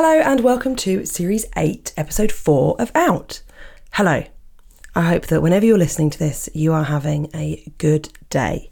[0.00, 3.42] Hello and welcome to Series 8, Episode 4 of Out.
[3.94, 4.22] Hello.
[4.94, 8.70] I hope that whenever you're listening to this, you are having a good day.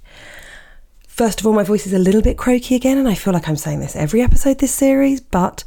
[1.09, 3.49] First of all, my voice is a little bit croaky again, and I feel like
[3.49, 5.65] I'm saying this every episode this series, but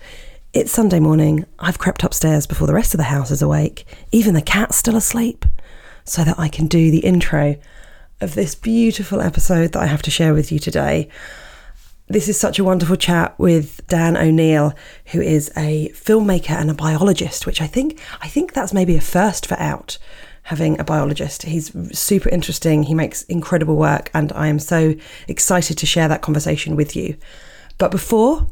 [0.53, 1.45] it's Sunday morning.
[1.59, 4.95] I've crept upstairs before the rest of the house is awake, even the cat's still
[4.95, 5.43] asleep,
[6.05, 7.57] so that I can do the intro
[8.21, 11.09] of this beautiful episode that I have to share with you today.
[12.11, 14.73] This is such a wonderful chat with Dan O'Neill,
[15.11, 19.01] who is a filmmaker and a biologist, which I think I think that's maybe a
[19.01, 19.99] first for Out,
[20.41, 21.43] having a biologist.
[21.43, 22.81] He's super interesting.
[22.81, 24.95] He makes incredible work, and I am so
[25.27, 27.15] excited to share that conversation with you.
[27.77, 28.47] But before,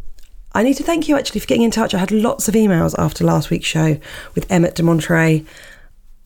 [0.53, 1.95] I need to thank you actually for getting in touch.
[1.95, 3.97] I had lots of emails after last week's show
[4.35, 5.43] with Emmett de Monterey.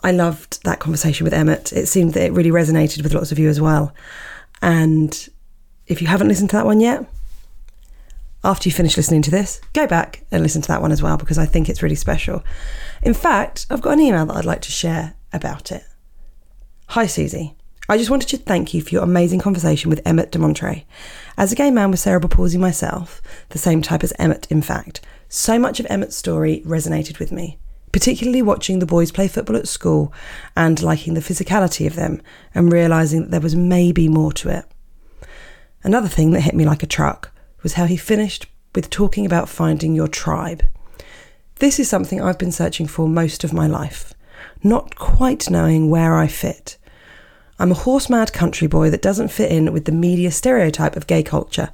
[0.03, 1.71] I loved that conversation with Emmett.
[1.71, 3.95] It seemed that it really resonated with lots of you as well.
[4.61, 5.29] And
[5.87, 7.05] if you haven't listened to that one yet,
[8.43, 11.17] after you finish listening to this, go back and listen to that one as well
[11.17, 12.43] because I think it's really special.
[13.03, 15.83] In fact, I've got an email that I'd like to share about it.
[16.87, 17.53] Hi, Suzi.
[17.87, 20.85] I just wanted to thank you for your amazing conversation with Emmett de Monterey.
[21.37, 25.01] As a gay man with cerebral palsy myself, the same type as Emmett, in fact,
[25.29, 27.59] so much of Emmett's story resonated with me,
[27.91, 30.13] particularly watching the boys play football at school
[30.55, 32.21] and liking the physicality of them
[32.55, 34.65] and realising that there was maybe more to it.
[35.83, 37.31] Another thing that hit me like a truck
[37.63, 40.63] was how he finished with talking about finding your tribe.
[41.55, 44.13] This is something I've been searching for most of my life,
[44.63, 46.77] not quite knowing where I fit.
[47.59, 51.05] I'm a horse mad country boy that doesn't fit in with the media stereotype of
[51.05, 51.69] gay culture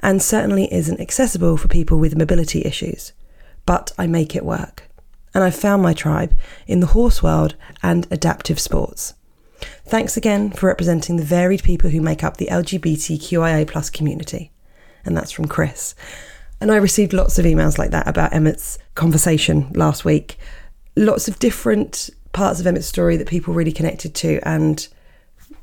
[0.00, 3.12] and certainly isn't accessible for people with mobility issues.
[3.66, 4.88] But I make it work.
[5.34, 9.14] And I've found my tribe in the horse world and adaptive sports.
[9.84, 14.51] Thanks again for representing the varied people who make up the LGBTQIA community
[15.04, 15.94] and that's from Chris.
[16.60, 20.38] And I received lots of emails like that about Emmett's conversation last week.
[20.94, 24.38] Lots of different parts of Emmett's story that people really connected to.
[24.48, 24.86] And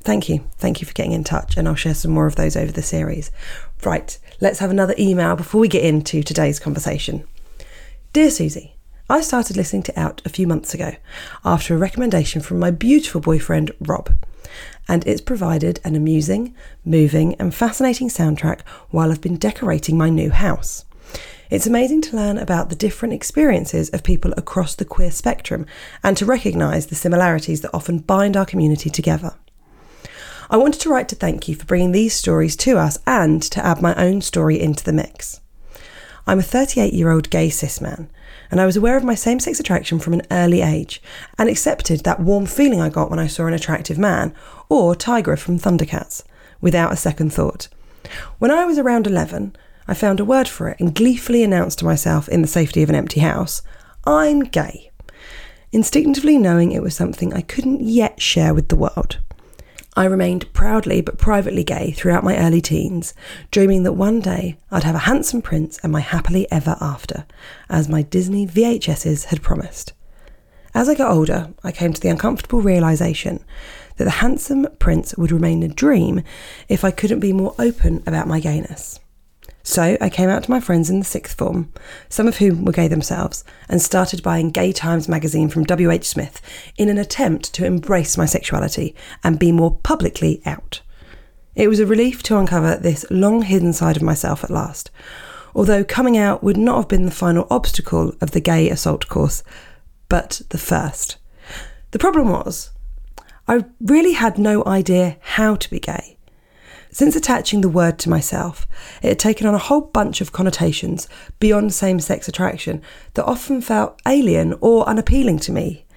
[0.01, 0.44] thank you.
[0.57, 1.55] Thank you for getting in touch.
[1.55, 3.31] And I'll share some more of those over the series.
[3.83, 7.25] Right, let's have another email before we get into today's conversation.
[8.11, 8.73] Dear Suzi,
[9.09, 10.95] I started listening to Out a few months ago
[11.45, 14.13] after a recommendation from my beautiful boyfriend, Rob
[14.89, 20.31] and it's provided an amusing, moving, and fascinating soundtrack while I've been decorating my new
[20.31, 20.83] house.
[21.51, 25.67] It's amazing to learn about the different experiences of people across the queer spectrum
[26.03, 29.35] and to recognise the similarities that often bind our community together.
[30.49, 33.63] I wanted to write to thank you for bringing these stories to us and to
[33.63, 35.39] add my own story into the mix.
[36.25, 38.09] I'm a 38 year old gay cis man
[38.51, 41.01] and I was aware of my same sex attraction from an early age
[41.38, 44.33] and accepted that warm feeling I got when I saw an attractive man,
[44.69, 46.24] or Tygra from Thundercats,
[46.62, 47.68] without a second thought.
[48.38, 49.56] When I was around 11,
[49.88, 52.90] I found a word for it and gleefully announced to myself in the safety of
[52.90, 53.63] an empty house,
[54.06, 54.91] I'm gay,
[55.72, 59.18] instinctively knowing it was something I couldn't yet share with the world.
[59.96, 63.13] I remained proudly but privately gay throughout my early teens,
[63.52, 67.25] dreaming that one day I'd have a handsome prince and my happily ever after,
[67.68, 69.94] as my Disney VHSs had promised.
[70.74, 73.44] As I got older, I came to the uncomfortable realization
[73.99, 76.23] that the handsome prince would remain a dream
[76.69, 78.97] if I couldn't be more open about my gayness.
[79.61, 81.71] So I came out to my friends in the sixth form,
[82.07, 86.05] some of whom were gay themselves, and started buying Gay Times magazine from W.H.
[86.05, 86.41] Smith
[86.77, 90.81] in an attempt to embrace my sexuality and be more publicly out.
[91.53, 94.91] It was a relief to uncover this long hidden side of myself at last,
[95.53, 99.43] although coming out would not have been the final obstacle of the gay assault course,
[100.07, 101.17] but the first.
[101.91, 102.71] The problem was,
[103.49, 106.17] I really had no idea how to be gay.
[106.91, 108.67] Since attaching the word to myself,
[109.01, 112.83] it had taken on a whole bunch of connotations beyond same sex attraction
[113.15, 115.87] that often felt alien or unappealing to me.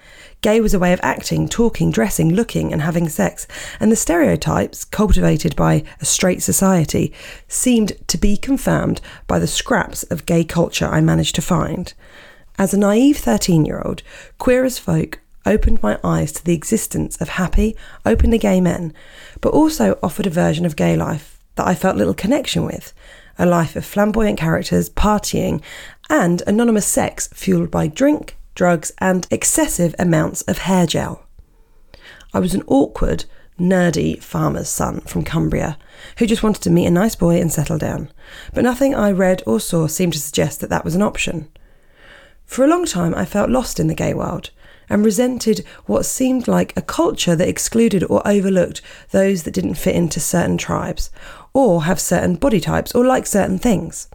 [0.41, 3.47] Gay was a way of acting, talking, dressing, looking, and having sex,
[3.79, 7.13] and the stereotypes cultivated by a straight society
[7.49, 11.93] seemed to be confirmed by the scraps of gay culture I managed to find.
[12.59, 14.03] As a naive 13 year old,
[14.39, 18.93] queer as folk opened my eyes to the existence of happy, openly gay men,
[19.41, 22.93] but also offered a version of gay life that I felt little connection with
[23.39, 25.63] a life of flamboyant characters, partying,
[26.11, 31.25] and anonymous sex fueled by drink, drugs, and excessive amounts of hair gel.
[32.35, 33.25] I was an awkward,
[33.59, 35.79] nerdy farmer's son from Cumbria
[36.19, 38.11] who just wanted to meet a nice boy and settle down,
[38.53, 41.49] but nothing I read or saw seemed to suggest that that was an option.
[42.45, 44.51] For a long time, I felt lost in the gay world
[44.93, 49.97] and resented what seemed like a culture that excluded or overlooked those that didn't fit
[49.97, 51.11] into certain tribes,
[51.55, 54.09] or have certain body types, or like certain things.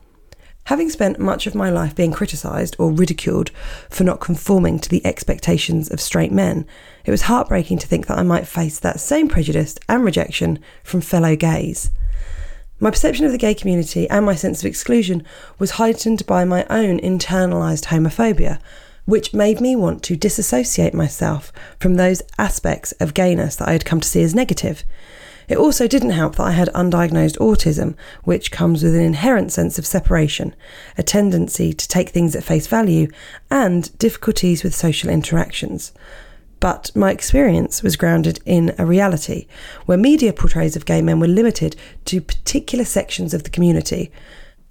[0.65, 3.49] Having spent much of my life being criticised or ridiculed
[3.89, 6.67] for not conforming to the expectations of straight men,
[7.05, 11.01] it was heartbreaking to think that I might face that same prejudice and rejection from
[11.01, 11.89] fellow gays.
[12.79, 15.23] My perception of the gay community and my sense of exclusion
[15.57, 18.59] was heightened by my own internalised homophobia,
[19.07, 23.85] which made me want to disassociate myself from those aspects of gayness that I had
[23.85, 24.83] come to see as negative.
[25.47, 27.95] It also didn't help that I had undiagnosed autism,
[28.25, 30.53] which comes with an inherent sense of separation,
[30.97, 33.07] a tendency to take things at face value,
[33.49, 35.93] and difficulties with social interactions.
[36.59, 39.47] But my experience was grounded in a reality
[39.85, 44.11] where media portrayals of gay men were limited to particular sections of the community.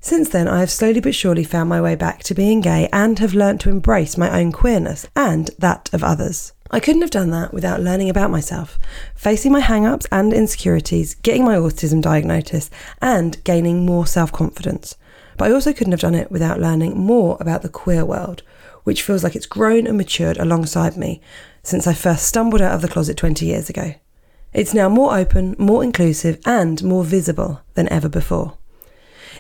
[0.07, 3.19] Since then, I have slowly but surely found my way back to being gay and
[3.19, 6.53] have learnt to embrace my own queerness and that of others.
[6.71, 8.79] I couldn't have done that without learning about myself,
[9.17, 12.71] facing my hang ups and insecurities, getting my autism diagnosis,
[13.03, 14.95] and gaining more self confidence.
[15.37, 18.45] But I also couldn't have done it without learning more about the queer world,
[18.85, 21.21] which feels like it's grown and matured alongside me
[21.65, 23.95] since I first stumbled out of the closet 20 years ago.
[24.53, 28.57] It's now more open, more inclusive, and more visible than ever before.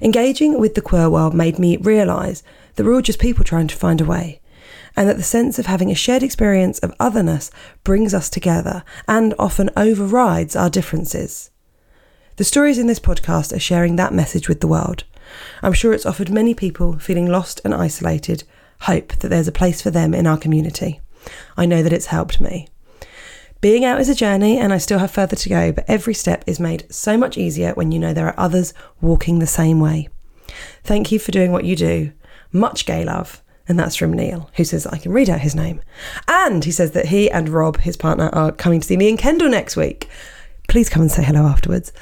[0.00, 2.43] Engaging with the queer world made me realise
[2.75, 4.40] that we're all just people trying to find a way
[4.96, 7.50] and that the sense of having a shared experience of otherness
[7.84, 11.50] brings us together and often overrides our differences.
[12.37, 15.04] The stories in this podcast are sharing that message with the world.
[15.62, 18.44] I'm sure it's offered many people feeling lost and isolated
[18.82, 21.00] hope that there's a place for them in our community.
[21.56, 22.69] I know that it's helped me.
[23.67, 26.45] Being out is a journey and I still have further to go, but every step
[26.47, 30.09] is made so much easier when you know there are others walking the same way.
[30.85, 32.13] Thank you for doing what you do.
[32.53, 33.43] Much gay love.
[33.67, 35.81] And that's from Neil, who says I can read out his name.
[36.29, 39.17] And he says that he and Rob, his partner, are coming to see me in
[39.17, 40.09] Kendal next week.
[40.69, 41.93] Please come and say hello afterwards.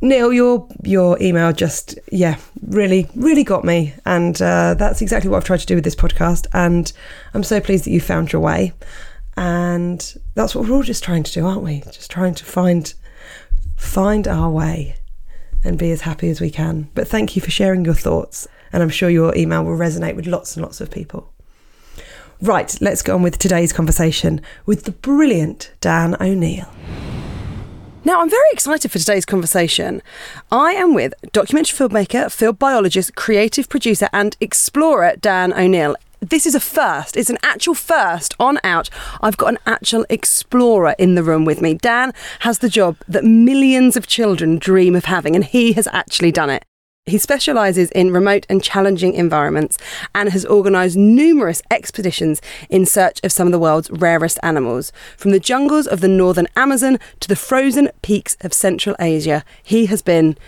[0.00, 5.36] Neil, your your email just yeah really really got me, and uh, that's exactly what
[5.36, 6.46] I've tried to do with this podcast.
[6.54, 6.90] And
[7.34, 8.72] I'm so pleased that you found your way,
[9.36, 11.80] and that's what we're all just trying to do, aren't we?
[11.86, 12.92] Just trying to find
[13.76, 14.96] find our way
[15.64, 16.88] and be as happy as we can.
[16.94, 20.26] But thank you for sharing your thoughts and I'm sure your email will resonate with
[20.26, 21.32] lots and lots of people.
[22.40, 26.68] Right, let's go on with today's conversation with the brilliant Dan O'Neill.
[28.04, 30.02] Now, I'm very excited for today's conversation.
[30.50, 35.94] I am with documentary filmmaker, field biologist, creative producer, and explorer Dan O'Neill.
[36.22, 37.16] This is a first.
[37.16, 38.88] It's an actual first on out.
[39.20, 41.74] I've got an actual explorer in the room with me.
[41.74, 46.30] Dan has the job that millions of children dream of having, and he has actually
[46.30, 46.64] done it.
[47.06, 49.76] He specialises in remote and challenging environments
[50.14, 52.40] and has organised numerous expeditions
[52.70, 54.92] in search of some of the world's rarest animals.
[55.16, 59.86] From the jungles of the northern Amazon to the frozen peaks of Central Asia, he
[59.86, 60.38] has been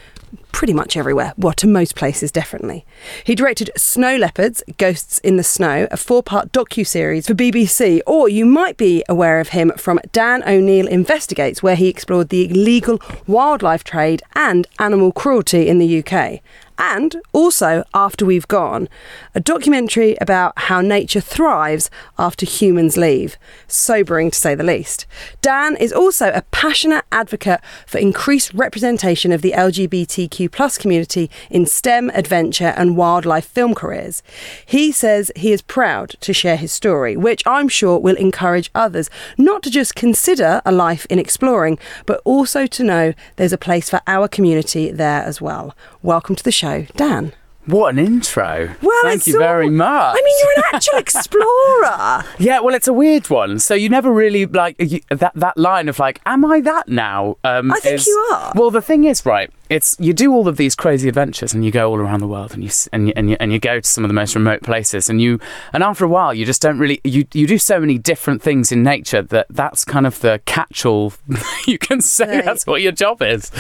[0.53, 1.33] pretty much everywhere.
[1.37, 2.87] Well, to most places, definitely.
[3.25, 8.45] He directed Snow Leopards, Ghosts in the Snow, a four-part docu-series for BBC, or you
[8.45, 13.85] might be aware of him from Dan O'Neill Investigates, where he explored the illegal wildlife
[13.85, 16.41] trade and animal cruelty in the UK
[16.79, 18.89] and also After We've Gone,
[19.35, 23.37] a documentary about how nature thrives after humans leave.
[23.69, 25.07] Sobering to say the least.
[25.43, 31.67] Dan is also a passionate advocate for increased representation of the LGBTQ plus community in
[31.67, 34.23] STEM, adventure, and wildlife film careers.
[34.65, 39.11] He says he is proud to share his story, which I'm sure will encourage others
[39.39, 43.91] not to just consider a life in exploring, but also to know there's a place
[43.91, 45.77] for our community there as well.
[46.03, 46.64] Welcome to the show,
[46.97, 47.33] Dan.
[47.67, 48.75] What an intro.
[48.83, 50.15] Well, Thank you very much.
[50.19, 50.99] I mean, you're an actual
[51.49, 52.23] explorer.
[52.39, 53.59] yeah, well, it's a weird one.
[53.59, 57.39] So you never really like you, that that line of like, "Am I that now?"
[57.43, 58.53] Um, I think is- you are.
[58.55, 59.51] Well, the thing is, right?
[59.71, 62.53] It's you do all of these crazy adventures, and you go all around the world,
[62.53, 64.61] and you and you, and you and you go to some of the most remote
[64.63, 65.41] places, and you
[65.73, 68.73] and after a while, you just don't really you you do so many different things
[68.73, 71.15] in nature that that's kind of the catch-all.
[71.67, 72.45] you can say Right.
[72.45, 73.51] that's what your job is.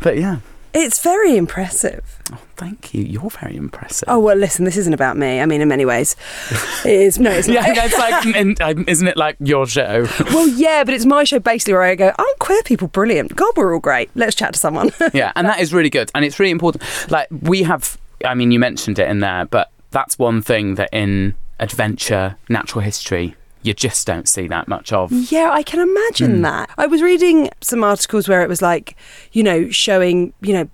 [0.00, 0.40] But yeah.
[0.74, 2.18] It's very impressive.
[2.32, 3.02] Oh, thank you.
[3.02, 4.08] You're very impressive.
[4.08, 5.40] Oh well, listen, this isn't about me.
[5.40, 6.14] I mean, in many ways,
[6.84, 7.18] it is.
[7.18, 7.54] No, it's not.
[7.54, 10.06] Yeah, that's like, um, isn't it like your show?
[10.26, 13.34] Well, yeah, but it's my show basically where I go, aren't queer people brilliant?
[13.34, 14.10] God, we're all great.
[14.14, 14.90] Let's chat to someone.
[15.14, 16.84] yeah, and that is really good, and it's really important.
[17.10, 20.90] Like we have, I mean, you mentioned it in there, but that's one thing that
[20.92, 25.10] in adventure, natural history, you just don't see that much of.
[25.12, 26.42] Yeah, I can imagine hmm.
[26.42, 26.70] that.
[26.78, 28.96] I was reading some articles where it was like,
[29.32, 30.68] you know, showing, you know,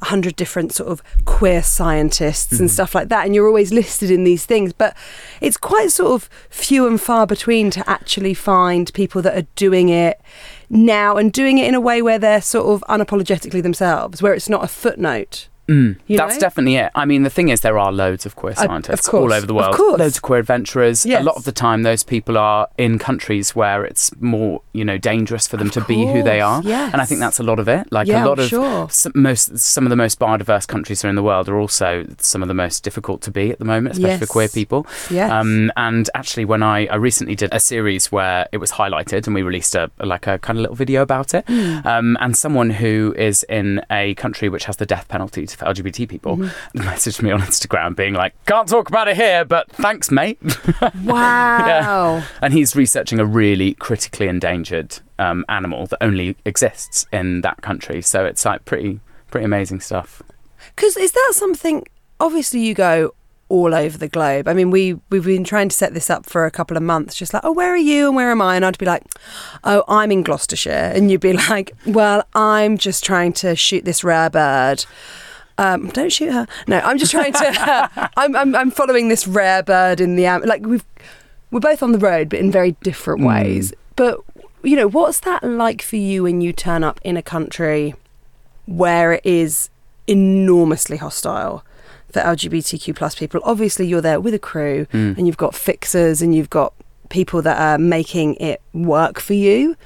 [0.00, 2.74] a hundred different sort of queer scientists and hmm.
[2.74, 4.72] stuff like that, and you're always listed in these things.
[4.72, 4.96] But
[5.40, 9.88] it's quite sort of few and far between to actually find people that are doing
[9.88, 10.20] it
[10.68, 14.48] now and doing it in a way where they're sort of unapologetically themselves, where it's
[14.48, 15.48] not a footnote.
[15.68, 16.40] Mm, that's know?
[16.40, 16.90] definitely it.
[16.94, 19.46] I mean, the thing is, there are loads of queer Uh, of scientists all over
[19.46, 19.74] the of world.
[19.76, 19.98] course.
[20.00, 21.06] Loads of queer adventurers.
[21.06, 21.20] Yes.
[21.22, 24.98] A lot of the time, those people are in countries where it's more, you know,
[24.98, 26.56] dangerous for them Of to be who they are.
[26.62, 26.92] course, yes.
[26.92, 27.90] And I think that's a lot of it.
[27.92, 28.88] Like Yeah, a lot I'm of sure.
[28.90, 32.48] some, most, some of the most biodiverse countries in the world are also some of
[32.48, 34.86] the most difficult to be at the moment, especially for queer people.
[35.10, 35.30] Yes.
[35.30, 39.34] Um, and actually, when I, I recently did a series where it was highlighted, and
[39.34, 41.44] we released a like a kind of little video about it.
[41.46, 41.86] Hmm.
[41.86, 46.08] Um, and someone who is in a country which has the death penalty for LGBT
[46.08, 46.80] people Mm-hmm.
[46.88, 50.38] messaged me on Instagram, being like, "Can't talk about it here, but thanks, mate."
[51.04, 51.66] wow.
[51.66, 52.24] yeah.
[52.40, 58.02] and he's researching a really critically endangered um, animal that only exists in that country.
[58.02, 60.22] So it's like pretty pretty amazing stuff.
[60.74, 61.86] Because is that something?
[62.20, 63.14] Obviously, you go
[63.48, 64.48] all over the globe.
[64.48, 67.14] I mean, we we've been trying to set this up for a couple of months.
[67.14, 68.56] Just like, oh, where are you and where am I?
[68.56, 69.02] And I'd be like,
[69.64, 74.02] oh, I'm in Gloucestershire, and you'd be like, well, I'm just trying to shoot this
[74.02, 74.84] rare bird.
[75.58, 76.46] Um, don't shoot her.
[76.66, 78.10] No, I'm just trying to.
[78.16, 80.84] I'm, I'm I'm following this rare bird in the Am- like we've
[81.50, 83.26] we're both on the road, but in very different Mm.
[83.28, 83.72] ways.
[83.96, 84.20] But
[84.62, 87.94] you know, what's that like for you when you turn up in a country
[88.66, 89.68] where it is
[90.06, 91.64] enormously hostile
[92.10, 93.40] for LGBTQ plus people?
[93.44, 95.18] Obviously, you're there with a crew, Mm.
[95.18, 96.72] and you've got fixers, and you've got
[97.10, 99.76] people that are making it work for you.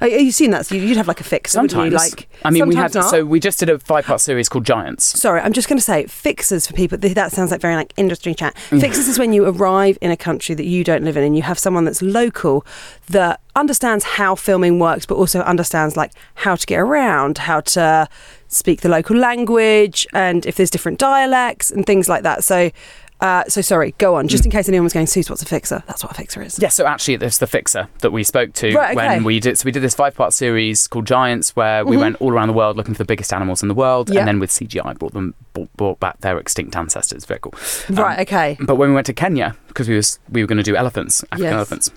[0.00, 0.66] Are, you seeing that?
[0.66, 1.98] So you'd have like a wouldn't Sometimes, you?
[1.98, 3.10] Like, I mean, we had not.
[3.10, 5.04] so we just did a five part series called Giants.
[5.04, 6.98] Sorry, I'm just going to say fixers for people.
[6.98, 8.54] That sounds like very like industry chat.
[8.70, 8.80] Mm.
[8.80, 11.42] Fixers is when you arrive in a country that you don't live in, and you
[11.42, 12.66] have someone that's local
[13.08, 18.08] that understands how filming works, but also understands like how to get around, how to
[18.48, 22.44] speak the local language, and if there's different dialects and things like that.
[22.44, 22.70] So,
[23.20, 24.28] uh, so sorry, go on.
[24.28, 24.46] Just Mm.
[24.46, 25.82] in case anyone was going, Suze, what's a fixer?
[25.86, 26.58] That's what a fixer is.
[26.58, 29.06] Yeah, so actually, it's the fixer that we spoke to Right, okay.
[29.08, 29.58] when we did.
[29.58, 32.76] So we did this five-part series called Giants, where we went all around the world
[32.76, 34.18] looking for the biggest animals in the world, Mm-hmm.
[34.18, 37.24] And then with CGI brought them brought, brought back their extinct ancestors.
[37.24, 37.54] Very cool.
[37.88, 38.20] Um, Right.
[38.20, 38.56] Okay.
[38.60, 41.22] But when we went to Kenya, because we was we were going to do elephants,
[41.32, 41.52] African Yes.
[41.54, 41.90] elephants.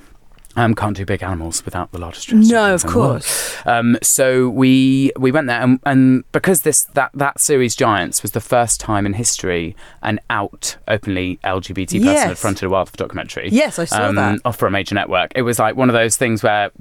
[0.55, 2.23] Um, can't do big animals without the largest.
[2.23, 3.11] stress No, of in the world.
[3.21, 3.55] course.
[3.67, 8.31] Um, so we we went there, and, and because this that that series Giants was
[8.31, 12.27] the first time in history an out openly LGBT person Yes.
[12.27, 13.49] had fronted a wildlife documentary.
[13.51, 14.39] Yes, I saw that.
[14.43, 15.31] off for a major network.
[15.35, 16.71] It was like one of those things where.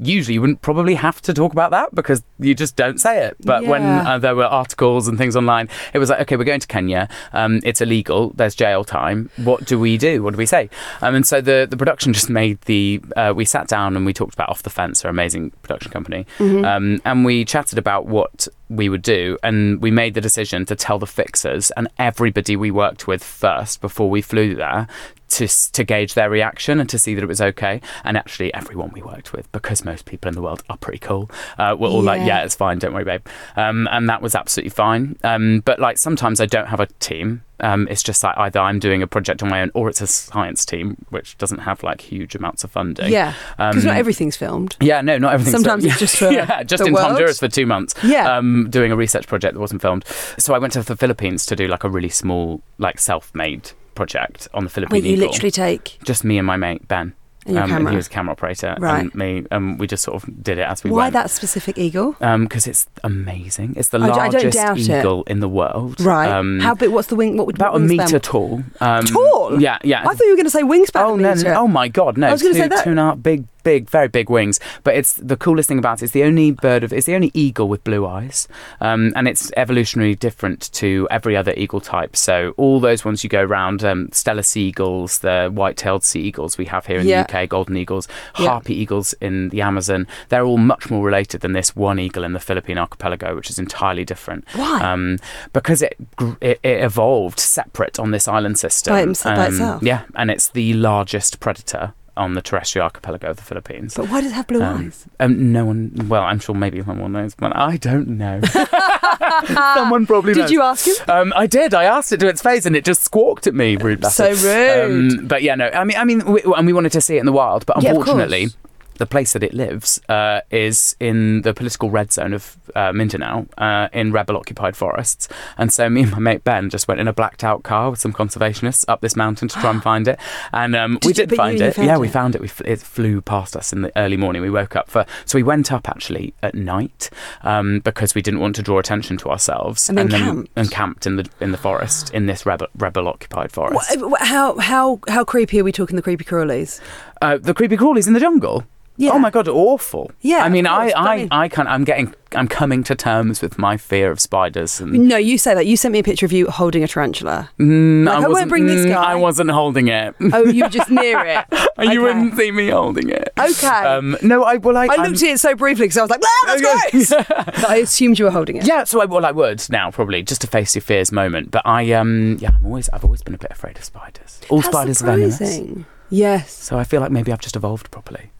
[0.00, 3.36] Usually, you wouldn't probably have to talk about that because you just don't say it.
[3.40, 6.60] But when uh, there were articles and things online, it was like, okay, we're going
[6.60, 7.08] to Kenya.
[7.32, 8.32] Um, it's illegal.
[8.34, 9.30] There's jail time.
[9.36, 10.22] What do we do?
[10.22, 10.68] What do we say?
[11.02, 13.00] Um, and so the the production just made the.
[13.16, 16.26] Uh, we sat down and we talked about Off the Fence, our amazing production company,
[16.38, 16.64] Mm-hmm.
[16.64, 20.74] um, and we chatted about what we would do, and we made the decision to
[20.74, 24.86] tell the fixers and everybody we worked with first before we flew there.
[25.28, 28.92] To, to gauge their reaction and to see that it was okay, and actually everyone
[28.94, 31.28] we worked with, because most people in the world are pretty cool,
[31.58, 32.26] uh, were all like, Yeah.
[32.26, 35.16] "Yeah, it's fine, don't worry, babe," um, and that was absolutely fine.
[35.24, 37.42] Um, but like sometimes I don't have a team.
[37.58, 40.06] Um, it's just like either I'm doing a project on my own, or it's a
[40.06, 43.10] science team which doesn't have like huge amounts of funding.
[43.10, 43.34] Yeah.
[43.56, 44.76] Because Um, not everything's filmed.
[44.80, 45.52] yeah, no, not everything.
[45.52, 47.06] Sometimes it's just for yeah, just in world.
[47.06, 47.94] Honduras for two months.
[48.04, 48.36] Yeah.
[48.36, 50.04] um, doing a research project that wasn't filmed.
[50.38, 54.46] So I went to the Philippines to do like a really small, like self-made project
[54.54, 55.26] on the Where Philippine you eagle.
[55.28, 57.14] literally take just me and my mate Ben.
[57.48, 57.70] And um.
[57.70, 59.02] And he was a camera operator, Right.
[59.04, 61.12] and me, and we just sort of did it as we Why went.
[61.12, 62.16] that specific eagle?
[62.18, 63.74] Because it's amazing.
[63.76, 64.98] It's the I d- I don't largest it.
[64.98, 66.00] eagle in the world.
[66.00, 66.28] Right.
[66.28, 66.90] Um, How big?
[66.90, 67.36] What's the wing?
[67.36, 68.64] What would be about a meter tall.
[68.80, 69.60] Um, Tall?
[69.60, 70.00] Yeah, yeah.
[70.00, 71.02] I thought you were going to say wingspan.
[71.04, 71.34] Oh no!
[71.54, 72.18] Oh my God!
[72.18, 74.56] No, I was gonna say that- two and a half big, big, very big wings.
[74.84, 76.04] But it's the coolest thing about it.
[76.06, 76.92] It's the only bird of.
[76.92, 78.48] It's the only eagle with blue eyes,
[78.80, 82.14] um, and it's evolutionarily different to every other eagle type.
[82.16, 86.66] So all those ones you go round, um, sea eagles, the white-tailed sea eagles we
[86.66, 87.22] have here in Yeah.
[87.24, 88.06] the UK, golden eagles,
[88.38, 88.48] Yeah.
[88.50, 90.06] harpy eagles in the Amazon.
[90.28, 93.58] They're all much more related than this one eagle in the Philippine archipelago, which is
[93.58, 94.44] entirely different.
[94.54, 94.80] Why?
[94.92, 95.18] Um,
[95.52, 95.96] because it,
[96.40, 98.92] it it evolved separate on this island system.
[98.94, 99.04] By
[99.36, 99.82] by Um, itself?
[99.82, 103.94] Yeah, and it's the largest predator on the terrestrial archipelago of the Philippines.
[103.94, 105.04] but why does it have blue Um, eyes?
[105.20, 105.92] Um, no one.
[106.08, 108.40] Well, I'm sure maybe someone knows, but I don't know.
[109.74, 110.50] Someone probably Did knows.
[110.50, 110.94] you ask him?
[111.08, 111.74] Um, I did.
[111.74, 113.76] I asked it to its face, and it just squawked at me.
[113.76, 114.42] Rude So bastard.
[114.90, 115.18] rude.
[115.20, 115.68] Um, but yeah, no.
[115.68, 117.82] I mean, I mean, we, and we wanted to see it in the wild, but
[117.82, 118.46] Yeah, unfortunately.
[118.46, 118.56] course.
[118.98, 123.46] The place that it lives uh, is in the political red zone of uh, Mindanao,
[123.58, 125.28] uh, in rebel-occupied forests.
[125.58, 128.12] And so me and my mate Ben just went in a blacked-out car with some
[128.12, 130.18] conservationists up this mountain to try and find it.
[130.52, 131.78] And um, we Did you- did you- find you it.
[131.78, 132.00] yeah, it?
[132.00, 132.40] we found it.
[132.40, 134.42] We f- it flew past us in the early morning.
[134.42, 137.10] We woke up for so we went up actually at night
[137.42, 139.88] um, because we didn't want to draw attention to ourselves.
[139.88, 140.50] And then camped?
[140.56, 143.96] and camped in the in the forest in this rebel rebel-occupied forest.
[144.20, 145.96] How how how creepy are we talking?
[145.96, 146.80] The creepy crawlies.
[147.22, 148.64] Uh, the creepy crawlies in the jungle.
[148.98, 149.10] Yeah.
[149.12, 150.10] Oh my god, awful.
[150.20, 152.94] Yeah, I mean, course, I, I I, mean- I can I'm getting, I'm coming to
[152.94, 154.80] terms with my fear of spiders.
[154.80, 155.66] And No, you say that.
[155.66, 157.50] You sent me a picture of you holding a tarantula.
[157.58, 159.12] Mm, Like, I won't wasn't- bring this mm, guy.
[159.12, 160.14] I wasn't holding it.
[160.32, 161.44] Oh, you were just near it.
[161.52, 161.58] you
[161.90, 161.98] Okay.
[161.98, 163.28] wouldn't see me holding it.
[163.38, 163.66] Okay.
[163.66, 166.10] Um, no, I well, I, I I'm- looked at it so briefly because I was
[166.10, 167.26] like, ah, that's gross.
[167.60, 168.66] But I assumed you were holding it.
[168.66, 171.50] Yeah, so I, well, I would now probably just to face your fears moment.
[171.50, 174.40] But I, um, yeah, I'm always, I've always been a bit afraid of spiders.
[174.48, 175.36] All How spiders are venomous.
[175.36, 175.86] surprising.
[176.08, 176.50] Yes.
[176.52, 178.30] So I feel like maybe I've just evolved properly.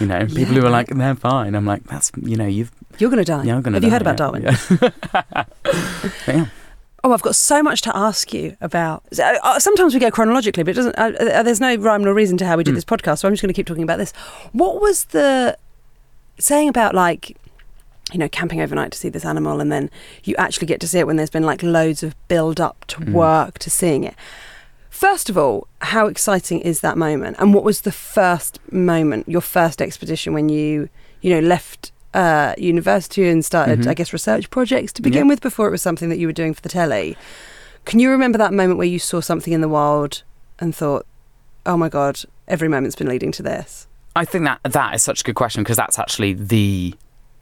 [0.00, 1.54] You know, people who are like they're fine.
[1.54, 3.44] I'm like, that's you know, you've You're going to die.
[3.44, 3.76] you're gonna.
[3.76, 4.44] Have you die, heard about Darwin?
[6.26, 6.46] Yeah.
[7.02, 9.02] Oh, I've got so much to ask you about.
[9.20, 10.98] uh, Sometimes we go chronologically, but it doesn't.
[10.98, 12.76] Uh, uh, there's no rhyme nor reason to how we do Mm.
[12.76, 14.12] this podcast, so I'm just going to keep talking about this.
[14.52, 15.58] What was the
[16.38, 17.36] saying about like,
[18.10, 19.90] you know, camping overnight to see this animal, and then
[20.24, 23.00] you actually get to see it when there's been like loads of build up to
[23.00, 23.12] Mm.
[23.12, 24.14] work to seeing it.
[24.94, 27.36] First of all, how exciting is that moment?
[27.40, 30.88] And what was the first moment, your first expedition when you,
[31.20, 33.88] you know, left uh, university and started, Mhm.
[33.88, 36.54] I guess, research projects to begin with before it was something that you were doing
[36.54, 37.16] for the telly?
[37.84, 40.22] Can you remember that moment where you saw something in the wild
[40.60, 41.06] and thought,
[41.66, 43.88] "Oh my god, every moment's been leading to this"?
[44.14, 46.94] I think that that is such a good question because that's actually the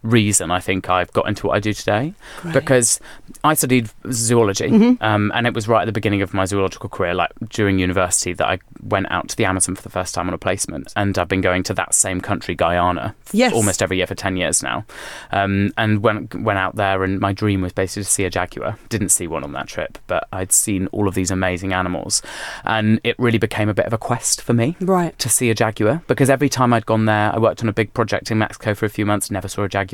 [0.03, 2.15] reason I think I've got into what I do today.
[2.53, 3.01] Because
[3.45, 4.99] I studied zoology, Mhm.
[5.03, 8.33] um, and it was right at the beginning of my zoological career, like during university,
[8.35, 11.17] that I went out to the Amazon for the first time on a placement, and
[11.19, 13.53] I've been going to that same country, Guyana, Yes.
[13.53, 14.85] almost every year for ten years now.
[15.33, 18.77] Um, and went went out there, and my dream was basically to see a jaguar.
[18.89, 22.23] Didn't see one on that trip, but I'd seen all of these amazing animals,
[22.65, 25.17] and it really became a bit of a quest for me right.
[25.19, 27.93] to see a jaguar because every time I'd gone there, I worked on a big
[27.95, 29.92] project in Mexico for a few months, never saw a jaguar,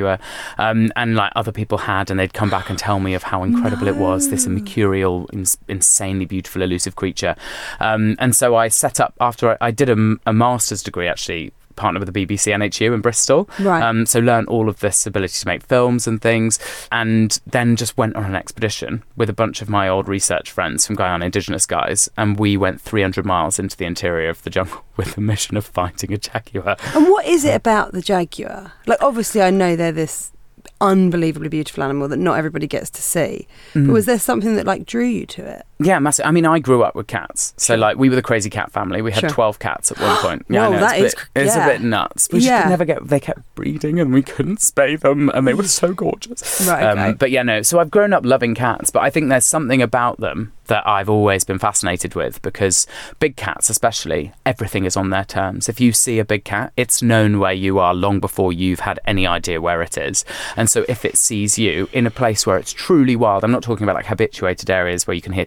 [0.58, 3.42] um, and like other people had, and they'd come back and tell me of how
[3.42, 4.30] incredible it was.
[4.30, 7.34] This mercurial, ins- insanely beautiful, elusive creature,
[7.80, 11.52] um, and so I set up after I, I did a, a master's degree actually.
[11.78, 13.82] Partnered with the BBC NHU in Bristol, Right.
[13.82, 16.58] um, so learned all of this ability to make films and things,
[16.92, 20.86] and then just went on an expedition with a bunch of my old research friends
[20.86, 24.84] from Guyana, Indigenous guys, and we went 300 miles into the interior of the jungle
[24.96, 26.76] with the mission of finding a jaguar.
[26.94, 28.72] And what is it about the jaguar?
[28.86, 30.32] Like, obviously, I know they're this
[30.80, 33.46] unbelievably beautiful animal that not everybody gets to see.
[33.74, 33.86] Mm.
[33.86, 35.64] But was there something that like drew you to it?
[35.80, 36.26] Yeah, massive.
[36.26, 37.76] I mean, I grew up with cats, so Sure.
[37.78, 39.00] like we were the crazy cat family.
[39.02, 39.30] We had Sure.
[39.30, 40.46] 12 cats at one point.
[40.48, 41.64] Yeah, I Whoa, know, that it's, a is bit, it's yeah.
[41.66, 42.28] a bit nuts.
[42.32, 42.62] We just Yeah.
[42.62, 43.06] could never get.
[43.08, 46.66] They kept breeding, and we couldn't spay them, and they were so gorgeous.
[46.68, 46.82] Right.
[46.84, 47.00] Okay.
[47.10, 47.62] Um, but yeah, no.
[47.62, 51.08] So I've grown up loving cats, but I think there's something about them that I've
[51.08, 52.86] always been fascinated with because
[53.18, 55.68] big cats, especially, everything is on their terms.
[55.68, 59.00] If you see a big cat, it's known where you are long before you've had
[59.06, 60.24] any idea where it is.
[60.56, 63.62] And so if it sees you in a place where it's truly wild, I'm not
[63.62, 65.46] talking about like habituated areas where you can hear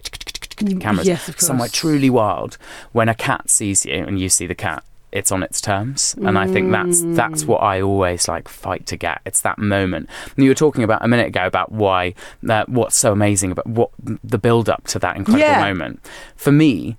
[0.80, 2.58] cameras, yes, somewhere truly wild,
[2.92, 6.38] when a cat sees you and you see the cat, it's on its terms and
[6.38, 7.14] i think that's Mm.
[7.16, 10.82] that's what i always like fight to get it's that moment and you were talking
[10.84, 13.90] about a minute ago about why that what's so amazing about what
[14.24, 15.60] the build up to that incredible Yeah.
[15.60, 16.00] moment
[16.36, 16.96] for me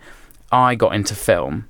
[0.51, 1.67] i got into film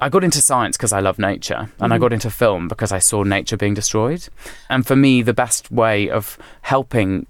[0.00, 2.00] I got into science because I love nature, and I Mhm.
[2.00, 4.26] got into film because I saw nature being destroyed.
[4.68, 7.26] And for me, the best way of helping,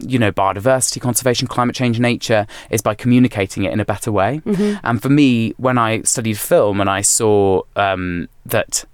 [0.00, 4.40] you know, biodiversity, conservation, climate change, nature is by communicating it in a better way.
[4.46, 4.80] Mhm.
[4.82, 8.84] And for me, when I studied film and I saw um, that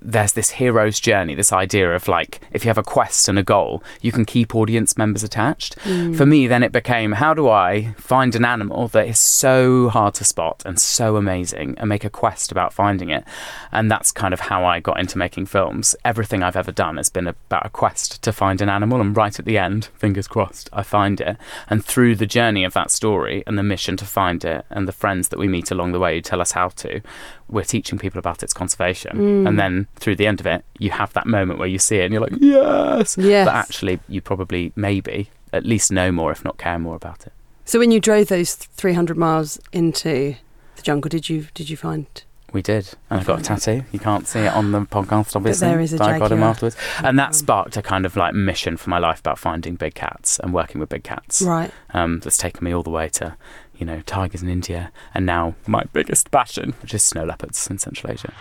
[0.00, 3.42] there's this hero's journey, this idea of like, if you have a quest and a
[3.42, 5.76] goal, you can keep audience members attached.
[5.78, 6.16] Mm.
[6.16, 10.14] For me, then it became how do I find an animal that is so hard
[10.14, 13.24] to spot and so amazing and make a quest about finding it?
[13.72, 15.94] And that's kind of how I got into making films.
[16.04, 19.38] Everything I've ever done has been about a quest to find an animal, and right
[19.38, 21.36] at the end, fingers crossed, I find it.
[21.68, 24.92] And through the journey of that story and the mission to find it, and the
[24.92, 27.00] friends that we meet along the way who tell us how to,
[27.48, 29.16] we're teaching people about its conservation.
[29.16, 29.48] Mm.
[29.48, 32.04] And then through the end of it, you have that moment where you see it
[32.04, 33.16] and you're like, yes.
[33.18, 33.46] Yes.
[33.46, 37.32] But actually, you probably, maybe, at least know more, if not care more about it.
[37.64, 40.36] So when you drove those 300 miles into
[40.76, 42.06] the jungle, did you did you find?
[42.52, 43.82] We did, and I've got a tattoo.
[43.90, 45.66] You can't see it on the podcast, obviously.
[45.66, 48.34] But there is a I got him afterwards, and that sparked a kind of like
[48.34, 51.42] mission for my life about finding big cats and working with big cats.
[51.42, 51.72] Right.
[51.90, 53.36] Um, that's taken me all the way to,
[53.78, 57.78] you know, tigers in India, and now my biggest passion, which is snow leopards in
[57.78, 58.32] Central Asia.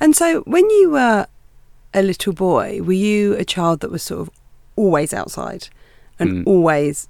[0.00, 1.26] And so when you were
[1.94, 4.30] a little boy, were you a child that was sort of
[4.76, 5.68] always outside
[6.18, 6.46] and Mm.
[6.46, 7.08] always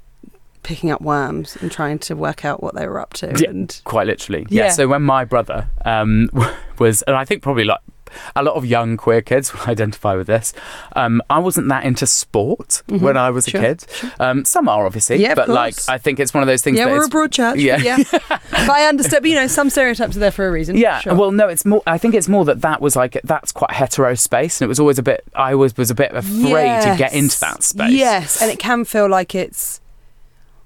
[0.62, 3.34] picking up worms and trying to work out what they were up to?
[3.38, 3.50] Yeah.
[3.50, 4.64] And Quite literally, yeah.
[4.64, 4.70] Yeah.
[4.70, 6.30] So when my brother um,
[6.78, 7.80] was, and I think probably like
[8.36, 10.52] a lot of young queer kids will identify with this.
[10.96, 13.50] Um, I wasn't that into sport when I was Mm-hmm.
[13.50, 13.84] Sure, a kid.
[14.20, 15.74] Um, some are obviously, Yeah, but like.
[15.88, 16.78] I think it's one of those things.
[16.78, 17.58] Yeah, we're a broad church.
[17.58, 17.76] Yeah.
[17.76, 17.98] Yeah.
[18.10, 20.76] but I understand, but you know, some stereotypes are there for a reason.
[20.76, 21.14] Yeah, Sure.
[21.14, 21.82] well, no, it's more.
[21.86, 24.80] I think it's more that that was like that's quite hetero space, and it was
[24.80, 25.24] always a bit.
[25.34, 27.92] I always was a bit afraid to get into that space.
[27.92, 29.80] Yes, and it can feel like it's,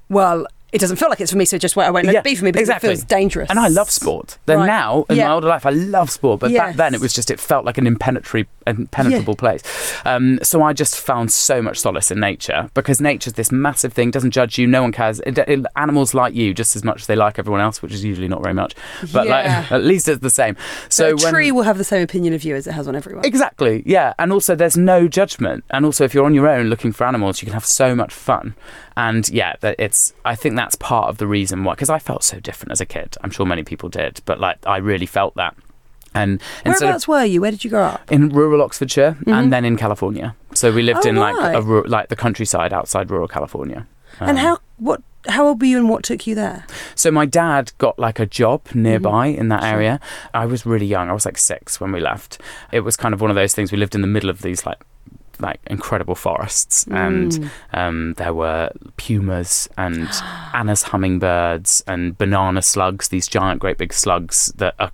[0.08, 2.24] well, it doesn't feel like it's for me, so just I won't let Yeah, it
[2.24, 2.90] be for me because exactly.
[2.90, 3.48] it feels dangerous.
[3.50, 4.38] And I love sport.
[4.46, 4.66] Then Right.
[4.66, 5.28] now, in Yeah.
[5.28, 6.40] my older life, I love sport.
[6.40, 9.62] But back then, it was just, it felt like an impenetrable, impenetrable place.
[10.04, 14.10] Um, so I just found so much solace in nature because nature's this massive thing,
[14.10, 15.20] doesn't judge you, no one cares.
[15.20, 18.04] It, it- animals like you just as much as they like everyone else, which is
[18.04, 18.74] usually not very much.
[19.12, 19.32] But Yeah.
[19.60, 20.56] like, at least it's the same.
[20.88, 22.94] So a when, tree will have the same opinion of you as it has on
[22.94, 23.24] everyone.
[23.24, 24.12] Exactly, yeah.
[24.18, 25.64] And also, there's no judgment.
[25.70, 28.12] And also, if you're on your own looking for animals, you can have so much
[28.12, 28.54] fun.
[29.06, 30.12] And yeah, that it's.
[30.24, 31.74] I think that's part of the reason why.
[31.74, 33.16] Because I felt so different as a kid.
[33.22, 35.54] I'm sure many people did, but like I really felt that.
[36.14, 37.40] And Whereabouts of were you?
[37.42, 38.10] Where did you grow up?
[38.10, 39.32] in rural Oxfordshire Mhm.
[39.32, 41.88] and then in California, so we lived Oh, in like a right.
[41.88, 43.86] like the countryside outside rural California.
[44.20, 46.64] and Um, how what how old were you and what took you there?
[46.94, 49.68] So my dad got like a job nearby in that Mm-hmm.
[49.70, 49.76] Sure.
[49.76, 50.00] area.
[50.32, 51.10] I was really young.
[51.10, 52.40] I was like six when we left.
[52.72, 53.70] It was kind of one of those things.
[53.70, 54.78] We lived in the middle of these like
[55.40, 57.50] like incredible forests, and Mm.
[57.72, 60.08] um, there were pumas and
[60.54, 63.08] Anna's hummingbirds and banana slugs.
[63.08, 64.90] These giant, great big slugs that are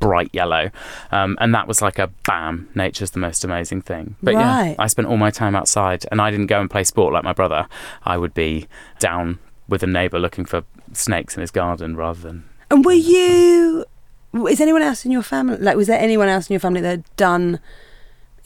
[0.00, 0.70] bright yellow,
[1.12, 2.68] um, and that was like a bam.
[2.74, 4.16] Nature's the most amazing thing.
[4.22, 7.12] But yeah, I spent all my time outside, and I didn't go and play sport
[7.12, 7.66] like my brother.
[8.04, 8.66] I would be
[8.98, 13.84] down with a neighbour looking for snakes in his garden rather than And were you?
[14.48, 15.76] Is anyone else in your family like?
[15.76, 17.58] Was there anyone else in your family that had done,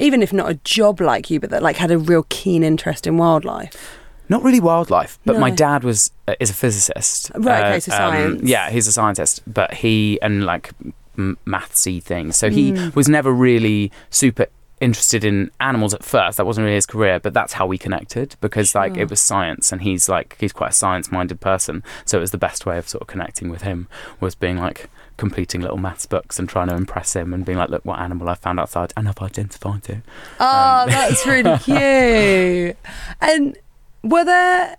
[0.00, 3.06] even if not a job like you, but that like had a real keen interest
[3.06, 3.96] in wildlife?
[4.28, 5.18] not really wildlife.
[5.24, 7.32] But my dad was uh, is a physicist.
[7.34, 8.42] Right, okay, so science.
[8.44, 10.70] yeah, he's a scientist, but he and like
[11.18, 12.36] m- mathsy things.
[12.36, 12.94] So he Mm.
[12.94, 14.46] was never really super
[14.80, 16.36] interested in animals at first.
[16.38, 19.72] That wasn't really his career, but that's how we connected because like it was science,
[19.72, 21.82] and he's like he's quite a science minded person.
[22.04, 23.88] So it was the best way of sort of connecting with him
[24.20, 24.88] was being like
[25.20, 28.28] completing little maths books and trying to impress him and being like, look what animal
[28.28, 29.98] I found outside and I've identified it.
[30.40, 32.76] Oh, Um, that's really cute.
[33.20, 33.56] And
[34.02, 34.76] were there?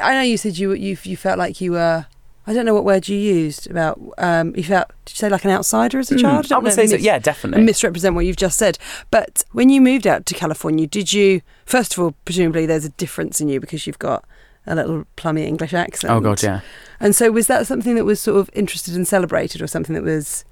[0.00, 2.06] I know you said you you you felt like you were.
[2.46, 4.00] I don't know what word you used about.
[4.16, 4.88] Um, you felt.
[5.04, 6.46] Did you say like an outsider as a child?
[6.46, 6.96] Mm, I don't would know, say so.
[6.96, 7.62] Yeah, definitely.
[7.66, 8.78] misrepresent what you've just said.
[9.10, 12.90] But when you moved out to California, did you first of all presumably there's a
[12.90, 14.24] difference in you because you've got
[14.68, 16.12] a little plummy English accent.
[16.12, 16.60] Oh god, yeah.
[17.00, 20.02] And so was that something that was sort of interested and celebrated, or something that
[20.04, 20.44] was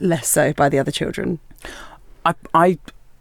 [0.00, 1.38] less so by the other children?
[2.24, 2.78] I I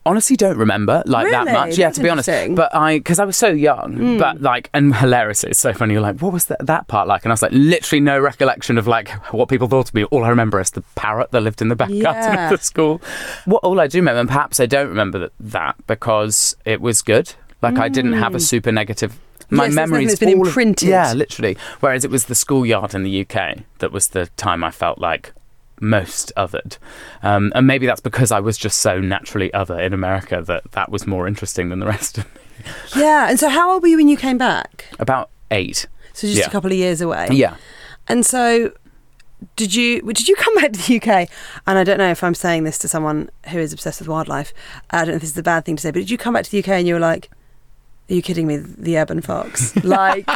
[0.08, 1.52] honestly don't remember like that Really?
[1.52, 1.78] much.
[1.80, 2.30] Yeah, That's to be honest.
[2.56, 3.96] But I because I was so young.
[3.96, 4.20] Mm.
[4.20, 5.94] But like and hilariously, it's so funny.
[5.94, 7.24] You're like, what was that that part like?
[7.26, 10.04] And I was like, literally no recollection of like what people thought of me.
[10.06, 13.02] All I remember is the parrot that lived in the back garden of the school.
[13.46, 17.02] What all I do remember, and perhaps I don't remember that, that because it was
[17.02, 17.34] good.
[17.62, 18.42] Like I didn't have a Mm.
[18.42, 19.18] super negative.
[19.50, 20.90] My Yes, memories that's been all imprinted.
[20.90, 21.58] yeah, literally.
[21.80, 25.34] Whereas it was the schoolyard in the UK that was the time I felt like
[25.82, 26.78] most othered.
[27.22, 30.90] Um, and maybe that's because I was just so naturally other in America that that
[30.90, 32.42] was more interesting than the rest of me.
[32.96, 33.30] Yeah.
[33.30, 34.86] And so how old were you when you came back?
[35.00, 35.86] About eight.
[36.14, 36.48] So just Yeah.
[36.48, 37.28] a couple of years away.
[37.32, 37.56] Yeah.
[38.08, 38.72] And so,
[39.58, 41.30] did you did you come back to the UK?
[41.68, 44.54] And I don't know if I'm saying this to someone who is obsessed with wildlife.
[44.92, 46.34] I don't know if this is a bad thing to say, but did you come
[46.34, 47.30] back to the UK and you were like,
[48.10, 48.58] "Are you kidding me?
[48.58, 50.28] The urban fox?" like,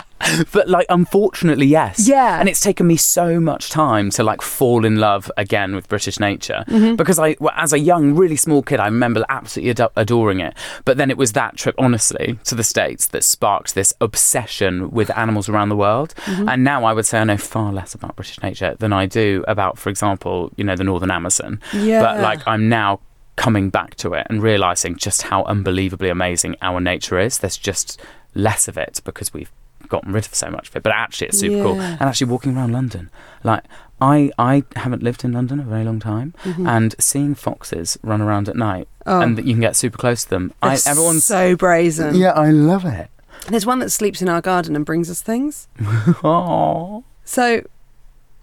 [0.51, 2.07] But like, unfortunately, yes.
[2.07, 2.39] Yeah.
[2.39, 6.19] And it's taken me so much time to like fall in love again with British
[6.19, 6.95] nature Mm-hmm.
[6.95, 10.53] because I, as a young, really small kid, I remember absolutely ado- adoring it.
[10.85, 15.09] But then it was that trip, honestly, to the States that sparked this obsession with
[15.17, 16.13] animals around the world.
[16.25, 16.49] Mm-hmm.
[16.49, 19.43] And now I would say I know far less about British nature than I do
[19.47, 21.59] about, for example, you know, the Northern Amazon.
[21.73, 22.01] yeah.
[22.01, 22.99] But like, I'm now
[23.39, 27.37] coming back to it and realizing just how unbelievably amazing our nature is.
[27.39, 27.97] There's just
[28.35, 29.51] less of it because we've
[29.87, 30.83] gotten rid of so much of it.
[30.83, 31.79] But actually, it's super cool.
[31.81, 33.09] And actually, walking around London,
[33.43, 33.63] like
[34.01, 36.67] I, I haven't lived in London a very long time, Mhm.
[36.67, 40.23] and seeing foxes run around at night oh, and that you can get super close
[40.25, 40.53] to them.
[40.61, 42.15] I, everyone's so brazen.
[42.15, 43.09] yeah, I love it.
[43.47, 45.67] There's one that sleeps in our garden and brings us things.
[46.23, 47.61] Oh, So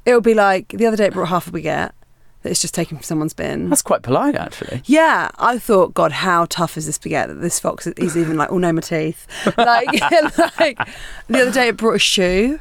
[0.07, 1.93] it'll be like the other day it brought half a baguette
[2.47, 3.69] that it's just taken from someone's bin.
[3.69, 4.81] that's quite polite, actually.
[4.87, 8.51] Yeah, I thought, God, how tough is this baguette that this fox is even like,
[8.53, 9.27] oh no, my teeth.
[9.59, 9.89] Like,
[10.61, 10.79] like
[11.29, 12.61] the other day it brought a shoe,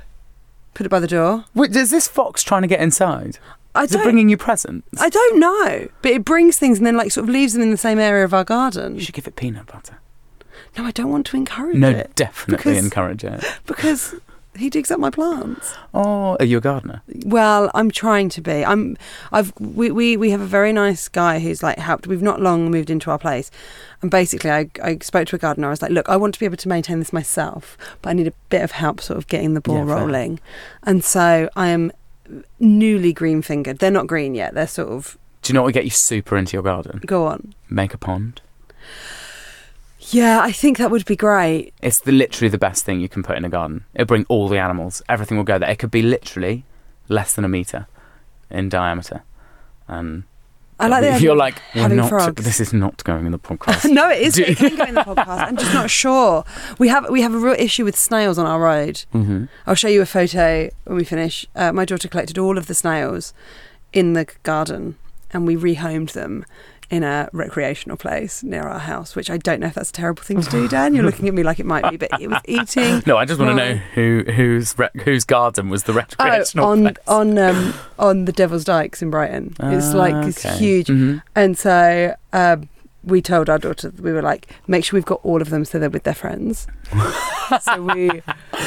[0.73, 1.45] put it by the door.
[1.53, 3.37] Wait, is this fox trying to get inside?
[3.75, 5.01] I Is it bringing you presents?
[5.01, 7.71] I don't know, but it brings things and then like sort of leaves them in
[7.71, 8.95] the same area of our garden.
[8.95, 9.99] you should give it peanut butter.
[10.77, 13.43] No, I don't want to encourage No, it No, definitely Because- encourage it.
[13.65, 14.15] because
[14.57, 15.75] he digs up my plants.
[15.93, 17.01] Oh, are you a gardener?
[17.25, 18.63] Well, I'm trying to be.
[18.65, 18.97] I'm.
[19.31, 19.53] I've.
[19.59, 22.07] We, we we have a very nice guy who's like helped.
[22.07, 23.51] We've not long moved into our place,
[24.01, 25.67] and basically, I I spoke to a gardener.
[25.67, 28.13] I was like, look, I want to be able to maintain this myself, but I
[28.13, 30.39] need a bit of help, sort of getting the ball Yeah, rolling.
[30.83, 31.91] And so I am
[32.59, 33.79] newly green fingered.
[33.79, 34.53] They're not green yet.
[34.53, 37.01] They're sort of Do you know what would get you super into your garden?
[37.05, 37.53] go on.
[37.69, 38.41] Make a pond.
[40.09, 41.73] Yeah, I think that would be great.
[41.81, 43.85] It's the, literally the best thing you can put in a garden.
[43.93, 45.01] It'll bring all the animals.
[45.09, 45.69] Everything will go there.
[45.69, 46.63] It could be literally
[47.09, 47.87] less than a meter
[48.49, 49.23] in diameter.
[49.87, 50.23] And
[50.79, 52.43] I like the if you're like, we're having not, frogs.
[52.43, 53.89] this is not going in the podcast.
[53.91, 54.37] no, it is.
[54.37, 55.27] It can go in the podcast.
[55.27, 56.43] I'm just not sure.
[56.77, 59.05] We have we have a real issue with snails on our road.
[59.11, 61.45] hmm I'll show you a photo when we finish.
[61.55, 63.33] Uh, my daughter collected all of the snails
[63.93, 64.97] in the garden,
[65.31, 66.45] and we rehomed them
[66.89, 69.15] in a recreational place near our house.
[69.15, 70.93] Which I don't know if that's a terrible thing to do, Dan.
[70.95, 73.01] You're looking at me like it might be, but it was eating.
[73.07, 76.71] No, I just want to know who whose re- whose garden was the recreational Oh,
[76.71, 76.97] on place.
[77.07, 79.55] on um, on the Devil's Dykes in Brighton.
[79.59, 80.57] It's Ah, like this okay.
[80.57, 81.21] huge Mhm.
[81.35, 82.69] And so um,
[83.05, 85.79] we told our daughter, we were like, make sure we've got all of them so
[85.79, 86.67] they're with their friends.
[87.61, 88.21] so we.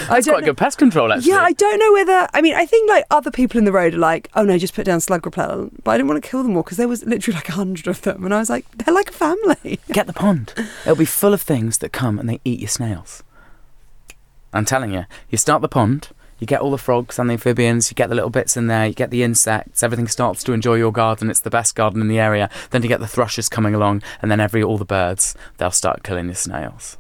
[0.08, 1.32] That's quite good pest control, actually.
[1.32, 2.28] Yeah, I don't know whether.
[2.32, 4.74] I mean, I think like other people in the road are like, oh no, just
[4.74, 5.82] put down slug repellent.
[5.84, 7.86] But I didn't want to kill them all because there was literally like a hundred
[7.88, 8.24] of them.
[8.24, 9.80] And I was like, they're like a family.
[9.92, 10.54] Get the pond.
[10.82, 13.22] It'll be full of things that come and they eat your snails.
[14.52, 15.04] I'm telling you.
[15.28, 18.14] You start the pond, you get all the frogs and the amphibians, you get the
[18.14, 21.30] little bits in there, you get the insects, everything starts to enjoy your garden.
[21.30, 22.48] It's the best garden in the area.
[22.70, 26.02] Then you get the thrushes coming along, and then every all the birds, they'll start
[26.02, 26.96] killing your snails.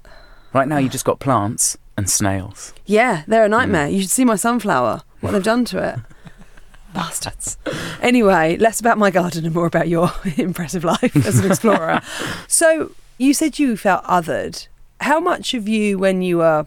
[0.52, 2.72] Right now, you just got plants and snails.
[2.86, 3.88] Yeah, they're a nightmare.
[3.88, 5.98] You should see my sunflower, what they've done to it.
[6.94, 7.58] Bastards.
[8.00, 12.00] Anyway, less about my garden and more about your impressive life as an explorer.
[12.48, 14.68] so, you said you felt othered.
[15.00, 16.66] How much of you, when you were,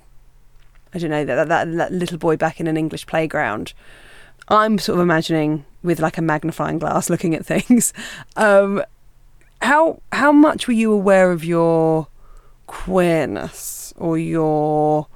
[0.93, 3.73] I don't know, that, that, that little boy back in an English playground,
[4.47, 7.93] I'm sort of imagining with like a magnifying glass looking at things.
[8.35, 8.83] Um,
[9.61, 12.07] how how much were you aware of your
[12.65, 15.07] queerness or your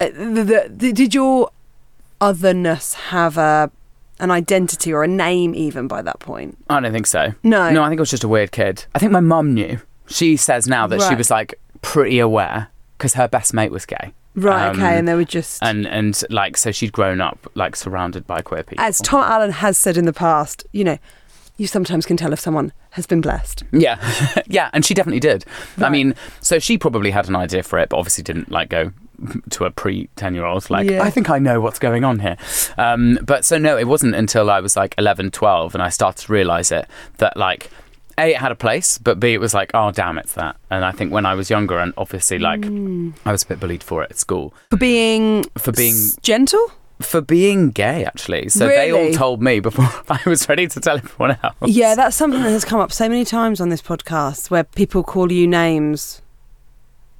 [0.00, 1.50] uh, the, the, did your
[2.20, 3.70] otherness have a
[4.18, 6.56] an identity or a name even by that point?
[6.70, 7.34] I don't think so.
[7.42, 7.70] No.
[7.70, 8.86] No, I think I was just a weird kid.
[8.94, 9.80] I think my mum knew.
[10.06, 14.12] She says now that she was like pretty aware because her best mate was gay.
[14.36, 17.74] Right, Um, okay, and they were just and and like so she'd grown up like
[17.74, 18.84] surrounded by queer people.
[18.84, 20.98] as Tom Allen has said in the past, you know,
[21.56, 23.64] you sometimes can tell if someone has been blessed.
[23.72, 23.96] yeah,
[24.46, 25.44] yeah, and she definitely did.
[25.78, 28.92] I mean, so she probably had an idea for it, but obviously didn't like go
[29.48, 31.02] to a pre ten year old like Yeah.
[31.02, 32.36] I think I know what's going on here.
[32.76, 36.26] Um, but so no, it wasn't until I was like 11, 12 and I started
[36.26, 37.70] to realize it that like.
[38.18, 40.56] A, it had a place, but B, it was like, oh, damn, it's that.
[40.70, 43.12] And I think when I was younger, and obviously, like, Mm.
[43.26, 46.70] I was a bit bullied for it at school, For being for being s- gentle?
[47.02, 50.96] for being gay actually so they all told me before i was ready to tell
[50.96, 54.48] everyone else Yeah, that's something that has come up so many times on this podcast
[54.50, 56.22] where people call you names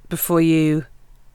[0.09, 0.87] before you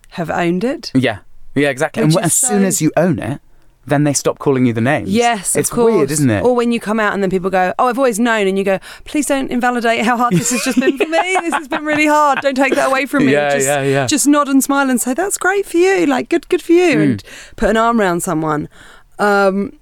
[0.09, 0.91] have owned it.
[0.93, 1.19] yeah
[1.55, 3.41] yeah exactly Which and as soon as you own it
[3.87, 6.79] then they stop calling you the names Yes, it's weird isn't it Or when you
[6.81, 9.51] come out and then people go, "Oh, I've always known," and you go, "Please don't
[9.51, 11.37] invalidate how hard this has just been for me.
[11.41, 12.41] This has been really hard.
[12.43, 13.33] Don't take that away from me.
[13.33, 16.07] yeah just, yeah yeah just nod and smile and say that's great for you.
[16.07, 17.03] Like good, good for you, Mm.
[17.03, 17.23] and
[17.57, 18.69] put an arm around someone."
[19.19, 19.73] Um,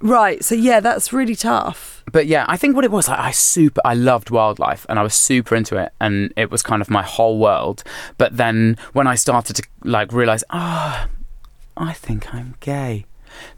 [0.00, 0.42] right.
[0.44, 2.02] So yeah, that's really tough.
[2.12, 5.02] but yeah i think what it was like i super i loved wildlife and i
[5.02, 7.84] was super into it and it was kind of my whole world
[8.18, 11.06] but then when i started to like realize ah
[11.76, 13.04] i think i'm gay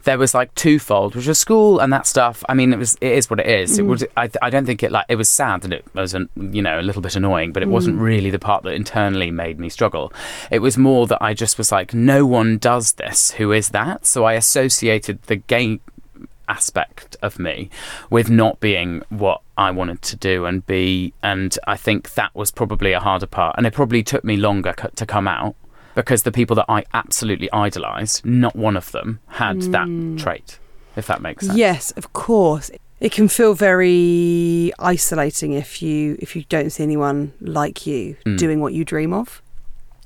[0.03, 2.43] there was like twofold, which was school and that stuff.
[2.49, 3.79] I mean, it was it is what it is.
[3.79, 3.87] It Mm.
[3.87, 6.61] was I, I don't think it like it was sad and it was an, you
[6.61, 8.01] know a little bit annoying, but it wasn't Mm.
[8.01, 10.11] really the part that internally made me struggle.
[10.51, 13.31] It was more that I just was like, no one does this.
[13.31, 14.05] Who is that?
[14.05, 15.79] So I associated the gay
[16.49, 17.69] aspect of me
[18.09, 21.13] with not being what I wanted to do and be.
[21.23, 23.55] And I think that was probably a harder part.
[23.57, 25.55] And it probably took me longer co- to come out
[25.95, 29.71] because the people that I absolutely idolized, not one of them had Mm.
[29.71, 30.59] that trait,
[30.95, 31.57] if that makes sense.
[31.57, 32.71] Yes, of course.
[32.99, 38.37] It can feel very isolating if you if you don't see anyone like you Mm.
[38.37, 39.41] doing what you dream of.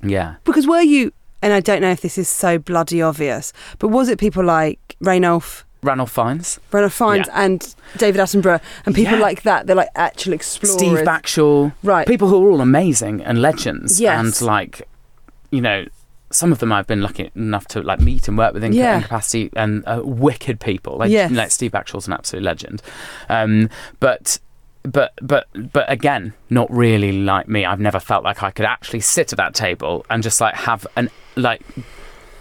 [0.02, 0.34] Yeah.
[0.44, 4.08] Because were you, and I don't know if this is so bloody obvious, but was
[4.08, 7.42] it people like Raynolf, Ranulph Fiennes, Ranulph Fiennes, Yeah.
[7.44, 9.22] and David Attenborough, and people Yeah.
[9.28, 9.66] like that?
[9.66, 10.76] They're like actual explorers.
[10.76, 12.06] Steve Backshall, Right.
[12.06, 14.00] people who are all amazing and legends.
[14.00, 14.18] Yes.
[14.18, 14.88] And like,
[15.50, 15.86] you know,
[16.30, 19.00] some of them I've been lucky enough to like meet and work with in, Yeah.
[19.02, 20.98] capacity and uh, wicked people.
[20.98, 21.30] Like, Yes.
[21.30, 22.82] like Steve Backshall's an absolute legend.
[23.28, 24.38] Um, but
[24.82, 27.64] but but but again, not really like me.
[27.64, 30.86] I've never felt like I could actually sit at that table and just like have
[30.96, 31.62] an like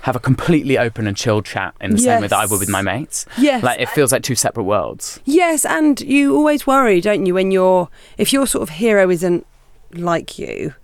[0.02, 2.70] have a completely open and chilled chat in the same way that I would with
[2.70, 3.26] my mates.
[3.38, 3.62] Yes.
[3.64, 5.20] Like it feels like two separate worlds.
[5.26, 9.46] Yes, and you always worry, don't you, when you're if your sort of hero isn't
[9.94, 10.76] like you,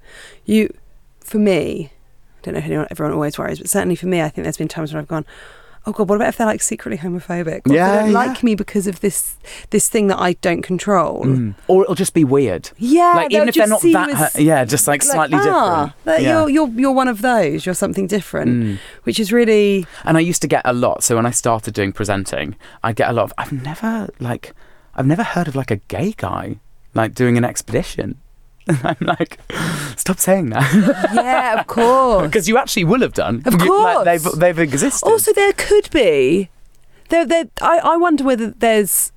[0.46, 0.74] you
[1.22, 1.93] for me,
[2.44, 4.68] don't know if anyone everyone always worries, but certainly for me, I think there's been
[4.68, 5.26] times when I've gone,
[5.86, 7.68] Oh god, what about if they're like secretly homophobic?
[7.68, 8.18] What Yeah, they don't yeah.
[8.18, 9.36] like me because of this
[9.72, 11.26] this thing that I don't control.
[11.26, 11.56] Mm.
[11.68, 12.70] Or it'll just be weird.
[12.78, 16.22] Yeah, like even if they're not that, as, yeah, just like, like, slightly ah, different.
[16.24, 16.40] Yeah.
[16.40, 17.66] You're you're you're one of those.
[17.66, 18.80] You're something different, Mm.
[19.04, 21.04] which is really And I used to get a lot.
[21.04, 23.34] So when I started doing presenting, I'd get a lot of.
[23.38, 24.54] I've never like,
[24.96, 26.60] I've never heard of like a gay guy
[26.94, 28.20] like doing an expedition.
[28.84, 29.40] I'm like,
[29.98, 30.72] stop saying that
[31.14, 32.28] yeah, of course.
[32.28, 33.42] because you actually will have done.
[33.46, 34.06] Of You- like, course.
[34.06, 35.06] they've they've existed.
[35.06, 36.50] Also, there could be.
[37.10, 37.46] There, there.
[37.62, 39.12] I, I wonder whether there's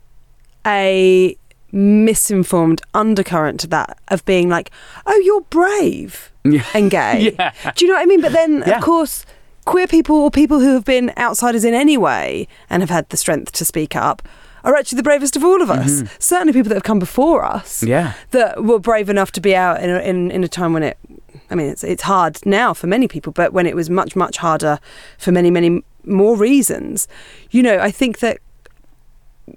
[0.67, 1.37] a
[1.73, 4.71] misinformed undercurrent to that of being like,
[5.07, 7.53] "Oh, you're brave and gay." yeah.
[7.77, 8.21] Do you know what I mean?
[8.21, 8.79] But then, Yeah.
[8.79, 9.25] of course,
[9.65, 13.17] queer people or people who have been outsiders in any way and have had the
[13.17, 14.23] strength to speak up
[14.67, 16.03] are actually the bravest of all of us.
[16.03, 16.09] Mhm.
[16.19, 18.13] Certainly, people that have come before us Yeah.
[18.33, 20.99] that were brave enough to be out in a, in, in a time when it
[21.51, 24.37] I mean it's it's hard now for many people but when it was much much
[24.39, 24.79] harder
[25.19, 27.07] for many many more reasons
[27.51, 28.39] you know I think that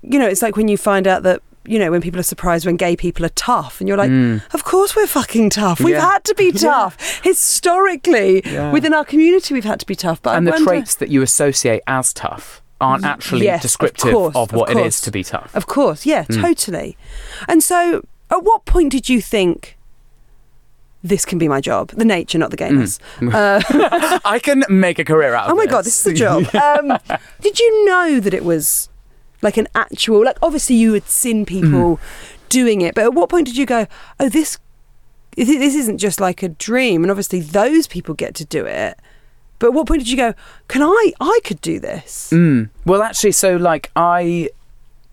[0.02, 2.66] you know it's like when you find out that you know when people are surprised
[2.66, 4.42] when gay people are tough and you're like Mm.
[4.54, 6.12] of course we're fucking tough we've Yeah.
[6.14, 8.72] had to be tough historically Yeah.
[8.72, 11.10] within our community we've had to be tough but and I the wonder, traits that
[11.10, 14.96] you associate as tough aren't actually yes, of descriptive course, of of what it course.
[14.96, 15.54] is to be tough.
[15.56, 16.42] Of course, yeah, Mm.
[16.42, 16.98] totally.
[17.48, 19.78] And so, at what point did you think
[21.04, 21.90] this can be my job?
[21.92, 23.00] The nature, not the gayness.
[23.20, 23.34] Mm.
[23.34, 26.44] Uh, I can make a career out of oh my god, this is a job.
[26.54, 26.98] Um,
[27.42, 28.90] did you know that it was
[29.42, 30.24] like an actual?
[30.26, 32.00] Like, obviously, you had seen people Mm.
[32.50, 33.88] doing it, but at what point did you go,
[34.20, 34.58] "Oh, this,
[35.36, 37.04] this isn't just like a dream"?
[37.04, 38.98] And obviously, those people get to do it.
[39.60, 40.34] But at what point did you go,
[40.68, 41.14] "Can I?
[41.20, 42.70] I could do this." Mm.
[42.86, 44.50] Well, actually, so like I,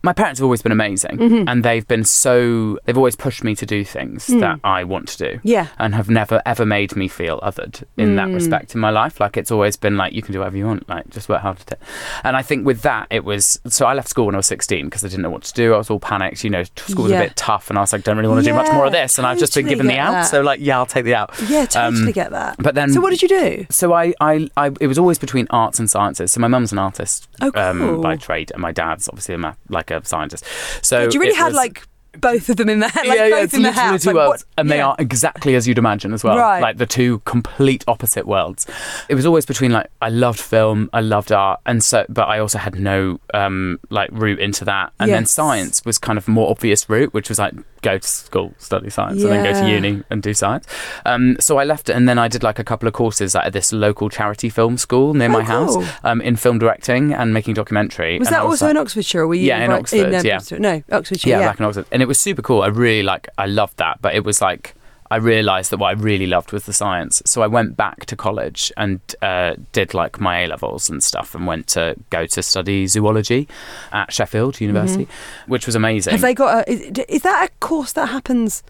[0.07, 1.45] my parents have always been amazing, Mhm.
[1.51, 4.40] and they've been so they've always pushed me to do things Mm.
[4.40, 5.40] that I want to do.
[5.42, 5.66] Yeah.
[5.79, 8.35] And have never ever made me feel othered in that Mm.
[8.35, 9.21] respect in my life.
[9.21, 11.59] Like it's always been like you can do whatever you want, like just work hard
[11.61, 11.81] at it.
[12.25, 14.85] And I think with that, it was so I left school when I was sixteen
[14.87, 15.75] because I didn't know what to do.
[15.75, 16.62] I was all panicked, you know.
[16.77, 17.21] School was Yeah.
[17.21, 18.92] a bit tough, and I was like, don't really want to do much more of
[18.92, 19.19] this.
[19.19, 20.23] And I've just been given the out, that.
[20.27, 21.31] so like yeah, I'll take the out.
[21.49, 22.57] Yeah, totally Um, get that.
[22.59, 23.66] But then, So, what did you do?
[23.71, 26.33] so I, I, I, it was always between arts and sciences.
[26.33, 29.57] So my mum's an artist Oh, um, by trade, and my dad's obviously a math,
[29.69, 30.45] like a scientist.
[30.83, 31.87] So you really had was- like
[32.19, 34.03] both of them in the like yeah, yeah, both it's in the literally house.
[34.03, 34.87] two Like, worlds, what- and they yeah.
[34.87, 36.39] are exactly as you'd imagine as well.
[36.39, 36.61] Right.
[36.63, 38.67] Like the two complete opposite worlds.
[39.11, 42.39] It was always between like I loved film, I loved art, and so, but I
[42.39, 46.51] also had no um like route into that, and then science was kind of more
[46.51, 50.03] obvious route, which was like go to school, study science, and then go to uni
[50.11, 50.67] and do science.
[51.05, 53.73] Um, so I left and then I did like a couple of courses at this
[53.73, 55.85] local charity film school near Oh, my house cool.
[56.05, 58.19] um, in film directing and making documentary.
[58.19, 59.23] Was and that also like- in Oxfordshire?
[59.23, 60.37] Or were you Yeah, in right- Oxford, uh, yeah.
[60.37, 60.61] Bristol?
[60.61, 61.31] No, Oxfordshire.
[61.31, 62.62] yeah, Yeah, back in Oxford, and it was super cool.
[62.62, 64.75] I really like, I loved that, but it was like
[65.11, 67.23] I realised that what I really loved was the science.
[67.25, 71.35] So I went back to college and uh, did like my A levels and stuff,
[71.35, 73.49] and went to go to study zoology
[73.92, 75.09] at Sheffield University,
[75.47, 76.14] which was amazing.
[76.14, 76.16] Mm-hmm.
[76.16, 76.71] Have they got a?
[76.71, 78.62] Is, is that a course that happens?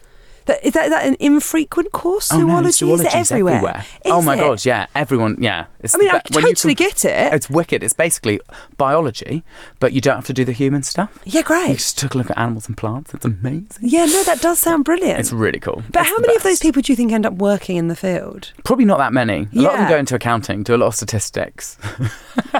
[0.46, 2.32] That, is, that, is that an infrequent course?
[2.32, 2.78] Oh, no, Zoology is it
[3.10, 3.84] zoology's everywhere?
[4.06, 4.38] oh my it?
[4.38, 5.66] god, yeah, everyone, yeah.
[5.80, 7.32] It's I mean, I be- when you totally can- get it.
[7.34, 7.82] It's wicked.
[7.82, 8.40] It's basically
[8.76, 9.42] biology,
[9.80, 11.18] but you don't have to do the human stuff.
[11.24, 11.68] Yeah, great.
[11.70, 13.12] You just took a look at animals and plants.
[13.14, 13.68] It's amazing.
[13.80, 15.18] Yeah, no, that does sound brilliant.
[15.20, 15.82] It's really cool.
[15.90, 17.96] but It's how many of those people do you think end up working in the
[17.96, 18.52] field?
[18.64, 19.48] Probably not that many.
[19.54, 21.76] A lot of them go into accounting, do a lot of statistics.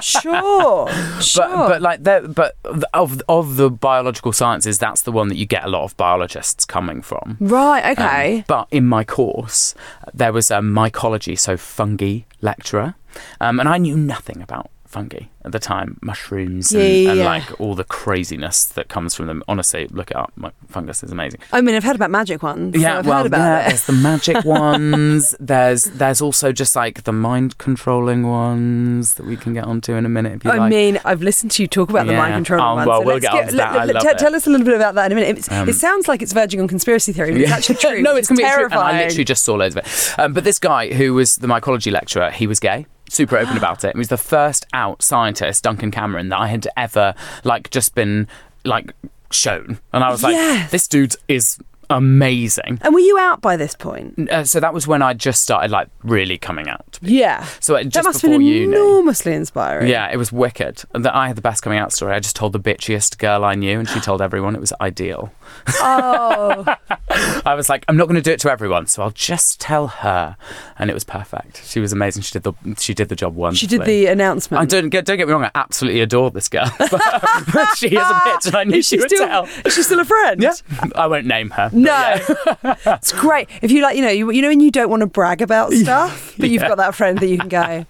[0.01, 0.89] Sure,
[1.21, 1.47] sure.
[1.47, 2.55] But but like that but
[2.93, 6.65] of of the biological sciences, that's the one that you get a lot of biologists
[6.65, 7.37] coming from.
[7.39, 8.43] right, Um, okay.
[8.47, 9.75] but in my course,
[10.13, 12.95] there was a mycology, so fungi lecturer,
[13.39, 17.19] um, and I knew nothing about fungi at the time, mushrooms, and, Yeah, yeah, and
[17.19, 17.25] yeah.
[17.25, 19.43] like all the craziness that comes from them.
[19.47, 20.31] Honestly, look it up.
[20.35, 21.39] My fungus is amazing.
[21.53, 22.75] I mean, I've heard about magic ones.
[22.75, 23.67] so Yeah, I've well, heard about yeah, it.
[23.69, 25.35] there's the magic ones.
[25.39, 30.05] there's there's also just like the mind controlling ones that we can get onto in
[30.05, 30.69] a minute if you I like.
[30.69, 32.87] mean, I've listened to you talk about the mind controlling control Oh, ones.
[32.87, 33.87] well, so we'll let's get onto that.
[33.87, 35.51] Let- t- Tell us a little bit about that in a minute.
[35.51, 38.01] Um, it sounds like it's verging on conspiracy theory, but it's actually true.
[38.07, 38.63] no, it's completely true.
[38.63, 38.95] And terrifying.
[38.97, 40.19] I literally just saw loads of it.
[40.19, 42.85] Um, but this guy who was the mycology lecturer, he was gay.
[43.09, 43.93] Super open about it.
[43.95, 48.27] He was the first out scientist, Duncan Cameron, that I had ever like just been
[48.65, 48.91] like
[49.31, 50.71] shown, and I was like, Yes.
[50.71, 51.57] "This dude is
[51.89, 54.29] amazing." And were you out by this point?
[54.29, 56.99] Uh, so that was when I just started like really coming out.
[57.01, 57.45] Yeah.
[57.59, 58.63] So it, just that must have been uni.
[58.75, 59.87] enormously inspiring.
[59.89, 60.83] Yeah, it was wicked.
[60.93, 62.13] That I had the best coming out story.
[62.13, 65.31] I just told the bitchiest girl I knew, and she told everyone it was ideal.
[65.79, 66.65] Oh,
[67.45, 69.87] I was like, I'm not going to do it to everyone, so I'll just tell
[69.87, 70.35] her,
[70.77, 71.65] and it was perfect.
[71.65, 72.23] She was amazing.
[72.23, 73.57] She did the she did the job once.
[73.57, 74.61] She did the announcement.
[74.61, 75.43] I don't get don't get me wrong.
[75.45, 76.65] I absolutely adore this girl,
[77.75, 79.27] she is a bitch, and I knew Is she, she would still?
[79.27, 79.43] tell.
[79.65, 80.41] Is she still a friend?
[80.41, 80.53] Yeah,
[80.95, 81.69] I won't name her.
[81.83, 82.75] But No, yeah.
[82.95, 83.49] it's great.
[83.61, 85.71] If you like, you know, you, you know, when you don't want to brag about
[85.73, 87.85] stuff, but you've got that friend that you can go.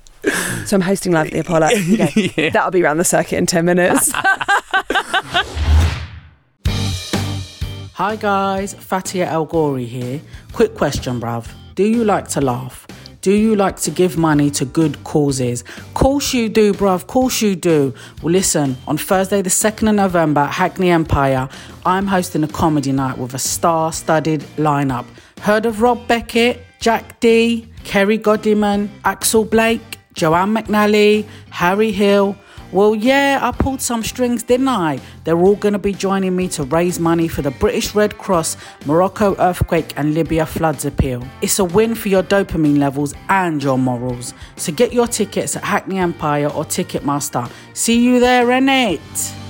[0.66, 1.68] So I'm hosting live at the Apollo.
[1.68, 2.32] Okay.
[2.38, 2.50] Yeah.
[2.50, 4.12] That'll be around the circuit in ten minutes.
[7.94, 10.22] Hi guys, Fatiha El-Ghorri here.
[10.54, 11.48] Quick question, bruv.
[11.76, 12.86] Do you like to laugh?
[13.22, 15.62] Do you like to give money to good causes?
[15.62, 16.96] Of course you do, bruv.
[16.96, 17.94] Of course you do.
[18.22, 21.50] Well, listen, on Thursday, the 2nd of November at Hackney Empire,
[21.86, 25.06] I'm hosting a comedy night with a star studded lineup.
[25.42, 32.36] Heard of Rob Beckett, Jack Dee, Kerry Godliman, Axel Blake, Joanne McNally, Harry Hill?
[32.72, 35.00] Well, yeah, I pulled some strings, didn't I?
[35.24, 38.58] They're all going to be joining me to raise money for the British Red Cross,
[38.86, 41.26] Morocco earthquake, and Libya floods appeal.
[41.42, 44.34] It's a win for your dopamine levels and your morals.
[44.58, 47.50] So get your tickets at Hackney Empire or Ticketmaster.
[47.74, 49.47] See you there, innit?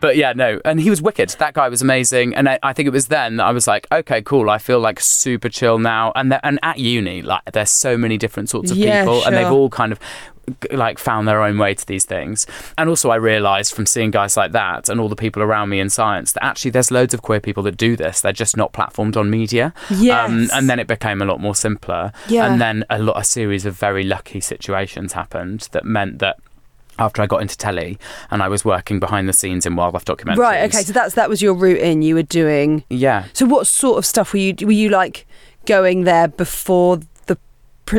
[0.00, 1.30] But yeah, no, and he was wicked.
[1.38, 3.86] That guy was amazing, and I, I think it was then that I was like,
[3.90, 4.50] okay, cool.
[4.50, 6.12] I feel like super chill now.
[6.14, 9.46] And and at uni, like there's so many different sorts of Yeah, people, and they've
[9.46, 9.98] all kind of
[10.70, 12.46] like found their own way to these things.
[12.76, 15.80] And also, I realised from seeing guys like that and all the people around me
[15.80, 18.20] in science that actually there's loads of queer people that do this.
[18.20, 19.74] They're just not platformed on media.
[20.24, 22.12] Um, and then it became a lot more simpler.
[22.28, 22.50] Yeah.
[22.50, 26.38] And then a lot, a series of very lucky situations happened that meant that.
[26.98, 27.98] After I got into telly
[28.30, 30.38] and I was working behind the scenes in wildlife documentaries.
[30.38, 30.64] right.
[30.64, 30.82] Okay.
[30.82, 32.02] So that's that was your route in.
[32.02, 32.84] You were doing.
[32.90, 33.26] Yeah.
[33.32, 34.54] So what sort of stuff were you?
[34.62, 35.26] Were you like
[35.66, 36.98] going there before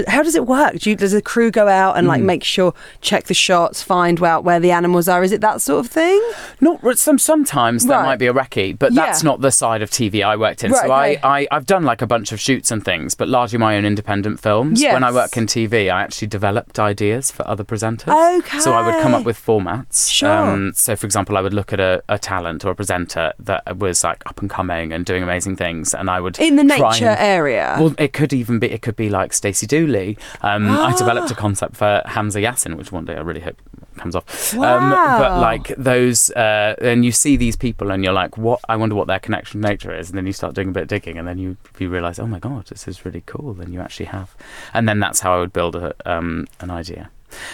[0.08, 0.74] How does it work?
[0.80, 2.10] Do you, does a crew go out and Mm.
[2.10, 5.24] like make sure, check the shots, find out where the animals are?
[5.24, 6.22] Is it that sort of thing?
[6.62, 7.18] Not some.
[7.20, 8.06] Sometimes there Right.
[8.06, 9.06] might be a recce, but Yeah.
[9.06, 10.72] that's not the side of TV I worked in.
[10.72, 11.20] Right, so okay.
[11.24, 13.86] I, I, I've done like a bunch of shoots and things, but largely my own
[13.86, 14.82] independent films.
[14.84, 18.40] When I work in TV, I actually developed ideas for other presenters.
[18.40, 18.60] Okay.
[18.60, 20.24] So I would come up with formats.
[20.24, 20.72] Um, Sure.
[20.74, 24.04] so for example, I would look at a, a talent or a presenter that was
[24.04, 27.20] like up and coming and doing amazing things, and I would in the nature and-
[27.20, 27.78] area.
[27.80, 28.70] Well, it could even be.
[28.72, 30.17] It could be like Stacey Dooley.
[30.41, 33.57] Um, I developed a concept for Hamza Yassin, which one day I really hope
[33.95, 34.53] comes off.
[34.55, 38.59] Um, but like those, uh, and you see these people, and you're like, "What?
[38.67, 40.84] I wonder what their connection to nature is." And then you start doing a bit
[40.84, 43.71] of digging, and then you you realize, "Oh my god, this is really cool." Then
[43.71, 44.36] you actually have,
[44.73, 47.09] and then that's how I would build a, um, an idea.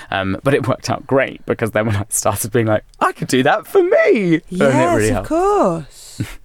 [0.09, 3.28] Um, but it worked out great because then when I started being like, I could
[3.28, 6.21] do that for me, yes, and it really of course.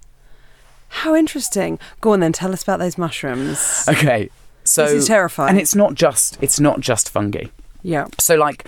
[0.88, 1.78] How interesting.
[2.00, 2.32] Go on then.
[2.32, 3.86] Tell us about those mushrooms.
[3.88, 4.28] Okay,
[4.64, 5.50] so this is terrifying.
[5.50, 7.44] and it's not just it's not just fungi.
[7.82, 8.06] yeah.
[8.18, 8.66] So, like,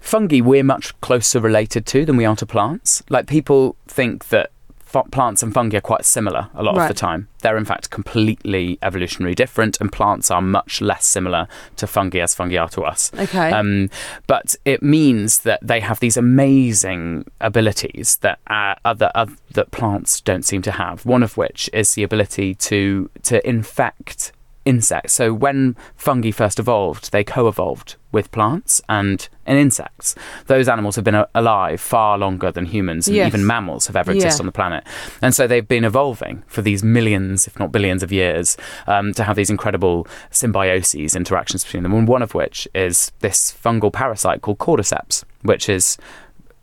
[0.00, 3.02] fungi, we're much closer related to than we are to plants.
[3.10, 4.50] Like, people think that
[5.10, 6.84] plants and fungi are quite similar a lot Right.
[6.84, 7.26] of the time.
[7.42, 12.32] They're, in fact, completely evolutionary different, and plants are much less similar to fungi as
[12.32, 13.10] fungi are to us.
[13.18, 13.50] Okay.
[13.50, 13.90] Um,
[14.28, 20.20] but it means that they have these amazing abilities that uh, other, oth- that plants
[20.20, 21.04] don't seem to have.
[21.04, 24.30] One of which is the ability to to infect
[24.64, 25.12] insects.
[25.12, 30.14] So when fungi first evolved, they co-evolved with plants and, and insects.
[30.46, 33.26] Those animals have been alive far longer than humans and Yes.
[33.28, 34.42] even mammals have ever existed Yeah.
[34.42, 34.84] on the planet.
[35.20, 38.56] And so they've been evolving for these millions, if not billions of years,
[38.86, 41.92] um, to have these incredible symbioses, interactions between them.
[41.92, 45.98] And one of which is this fungal parasite called cordyceps, which is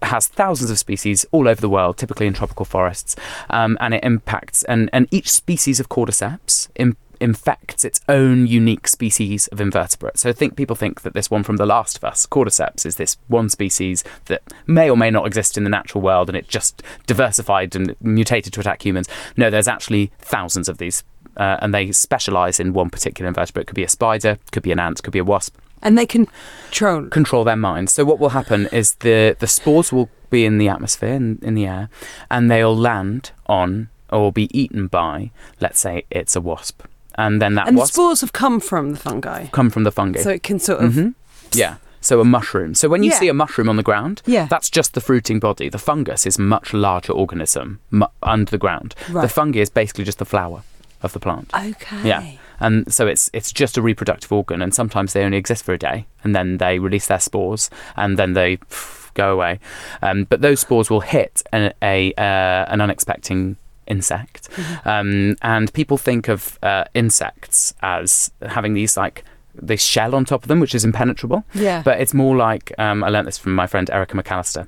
[0.03, 3.15] has thousands of species all over the world, typically in tropical forests,
[3.51, 8.87] um, and it impacts and, and each species of cordyceps im- infects its own unique
[8.87, 10.17] species of invertebrate.
[10.17, 13.17] So think people think that this one from The Last of Us, cordyceps, is this
[13.27, 16.83] one species that may or may not exist in the natural world, and it just
[17.07, 19.07] diversified and mutated to attack humans.
[19.37, 21.03] No, there's actually thousands of these.
[21.37, 23.63] Uh, and they specialize in one particular invertebrate.
[23.63, 26.05] It Could be a spider, could be an ant, could be a wasp and they
[26.05, 26.27] can
[26.65, 27.07] control.
[27.07, 27.91] control their minds.
[27.93, 31.55] So what will happen is the the spores will be in the atmosphere in, in
[31.55, 31.89] the air,
[32.29, 36.83] and they'll land on or be eaten by, let's say, it's a wasp,
[37.15, 40.21] and then that and the spores have come from the fungi, come from the fungi.
[40.21, 40.93] so it can sort of.
[40.95, 41.09] hmm
[41.53, 41.75] Yeah.
[42.03, 42.73] So a mushroom.
[42.73, 43.19] So when you Yeah.
[43.19, 44.47] see a mushroom on the ground, Yeah.
[44.49, 45.69] that's just the fruiting body.
[45.69, 48.95] The fungus is much larger organism mu- under the ground.
[49.09, 49.21] Right.
[49.21, 50.63] The fungi is basically just the flower
[51.03, 51.51] of the plant.
[51.53, 52.01] Okay.
[52.03, 52.23] Yeah.
[52.59, 55.77] and so it's it's just a reproductive organ and sometimes they only exist for a
[55.77, 59.59] day and then they release their spores and then they pff, go away
[60.03, 63.55] um, but those spores will hit an, a uh, an unexpected
[63.87, 64.49] insect.
[64.85, 69.23] Um, and people think of uh, insects as having these like
[69.53, 71.43] this shell on top of them which is impenetrable.
[71.53, 71.81] Yeah.
[71.83, 74.67] but it's more like um, I learnt this from my friend Erica McAlister.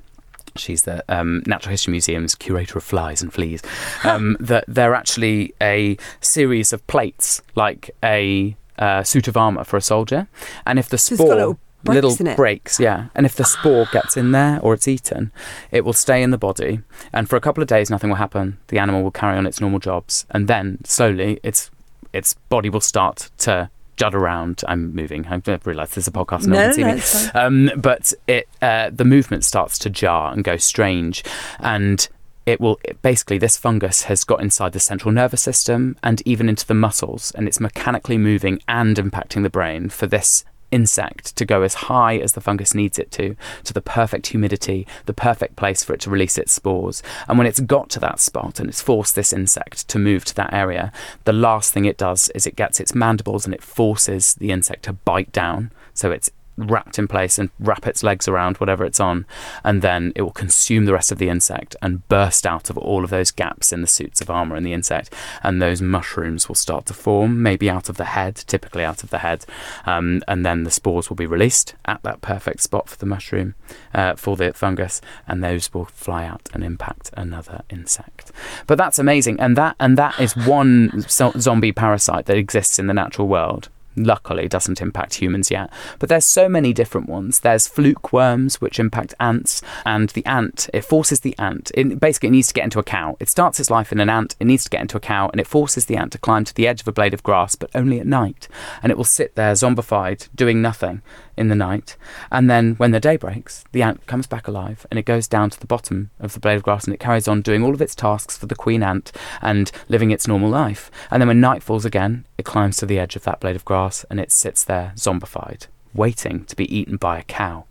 [0.56, 3.62] She's the um, Natural History Museum's curator of flies and fleas.
[4.04, 9.78] Um, that they're actually a series of plates, like a uh, suit of armor for
[9.78, 10.28] a soldier,
[10.66, 12.36] and if the So it's got spore little breaks in it.
[12.36, 15.30] breaks, yeah, and if the spore gets in there or it's eaten,
[15.70, 16.80] it will stay in the body,
[17.12, 18.58] and for a couple of days nothing will happen.
[18.68, 21.70] The animal will carry on its normal jobs, and then slowly its
[22.12, 24.62] its body will start to jud around.
[24.66, 25.26] I'm moving.
[25.26, 26.46] I've realised there's a podcast.
[26.46, 26.94] No, No, one can see no, me.
[26.98, 27.44] it's fine.
[27.44, 31.22] Um, but it uh, the movement starts to jar and go strange,
[31.60, 32.08] and
[32.46, 36.48] it will it, basically this fungus has got inside the central nervous system and even
[36.48, 41.44] into the muscles, and it's mechanically moving and impacting the brain for this insect to
[41.44, 45.54] go as high as the fungus needs it to, to the perfect humidity, the perfect
[45.54, 47.02] place for it to release its spores.
[47.28, 50.34] And when it's got to that spot and it's forced this insect to move to
[50.34, 50.92] that area,
[51.24, 54.84] the last thing it does is it gets its mandibles and it forces the insect
[54.84, 55.70] to bite down.
[55.94, 59.26] So it's wrapped in place and wrap its legs around whatever it's on,
[59.62, 63.04] and then it will consume the rest of the insect and burst out of all
[63.04, 66.54] of those gaps in the suits of armor in the insect, and those mushrooms will
[66.54, 69.44] start to form, maybe out of the head, typically out of the head,
[69.86, 73.54] um, and then the spores will be released at that perfect spot for the mushroom,
[73.92, 78.32] uh, for the fungus, and those will fly out and impact another insect.
[78.66, 82.86] But that's amazing, and that and that is one zo- zombie parasite that exists in
[82.86, 85.70] the natural world luckily doesn't impact humans yet.
[85.98, 87.40] But there's so many different ones.
[87.40, 92.32] There's fluke worms which impact ants and the ant it forces the ant basically it
[92.32, 93.16] needs to get into a cow.
[93.20, 95.40] It starts its life in an ant it needs to get into a cow and
[95.40, 97.70] it forces the ant to climb to the edge of a blade of grass but
[97.74, 98.48] only at night.
[98.82, 101.02] And it will sit there zombified doing nothing
[101.36, 101.96] in the night.
[102.30, 105.50] And then when the day breaks the ant comes back alive and it goes down
[105.50, 107.82] to the bottom of the blade of grass and it carries on doing all of
[107.82, 109.12] its tasks for the queen ant
[109.42, 110.90] and living its normal life.
[111.10, 113.64] And then when night falls again it climbs to the edge of that blade of
[113.64, 117.64] grass and it sits there zombified waiting to be eaten by a cow.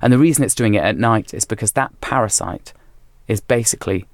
[0.00, 2.72] And the reason it's doing it at night is because that parasite
[3.28, 4.06] is basically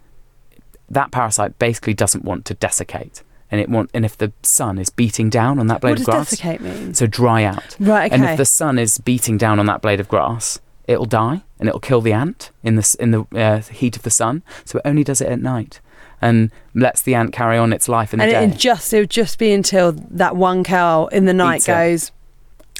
[0.88, 3.22] that parasite basically doesn't want to desiccate
[3.52, 6.04] and it want and if the sun is beating down on that blade what of
[6.06, 6.92] grass desiccate mean?
[6.94, 8.20] so dry out Right, okay.
[8.20, 11.68] and if the sun is beating down on that blade of grass, it'll die and
[11.68, 14.42] it'll kill the ant in the in the uh, heat of the sun.
[14.64, 15.80] So it only does it at night
[16.20, 18.56] and lets the ant carry on its life in the and day.
[18.56, 21.72] it just it would just be until that one cow in the night Eats it.
[21.72, 22.12] goes,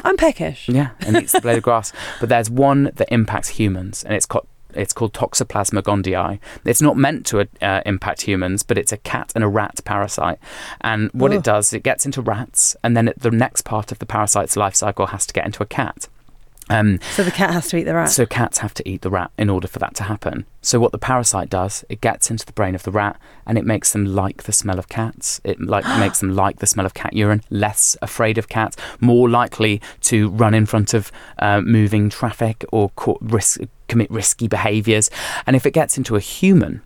[0.04, 0.68] I'm peckish.
[0.68, 1.92] yeah, and eats the blade of grass.
[2.20, 6.38] But there's one that impacts humans, and it's called it's called Toxoplasma gondii.
[6.64, 10.38] It's not meant to uh, impact humans, but it's a cat and a rat parasite.
[10.80, 14.06] And what it does, it gets into rats, and then the next part of the
[14.06, 16.08] parasite's life cycle has to get into a cat.
[16.70, 18.10] Um, So the cat has to eat the rat.
[18.10, 20.46] So cats have to eat the rat in order for that to happen.
[20.62, 23.66] So what the parasite does, it gets into the brain of the rat and it
[23.66, 25.40] makes them like the smell of cats.
[25.44, 29.28] It like makes them like the smell of cat urine, less afraid of cats, more
[29.28, 31.10] likely to run in front of
[31.40, 33.60] uh, moving traffic or risk,
[33.92, 35.06] commit risky behaviours.
[35.46, 36.80] And if it gets into a human,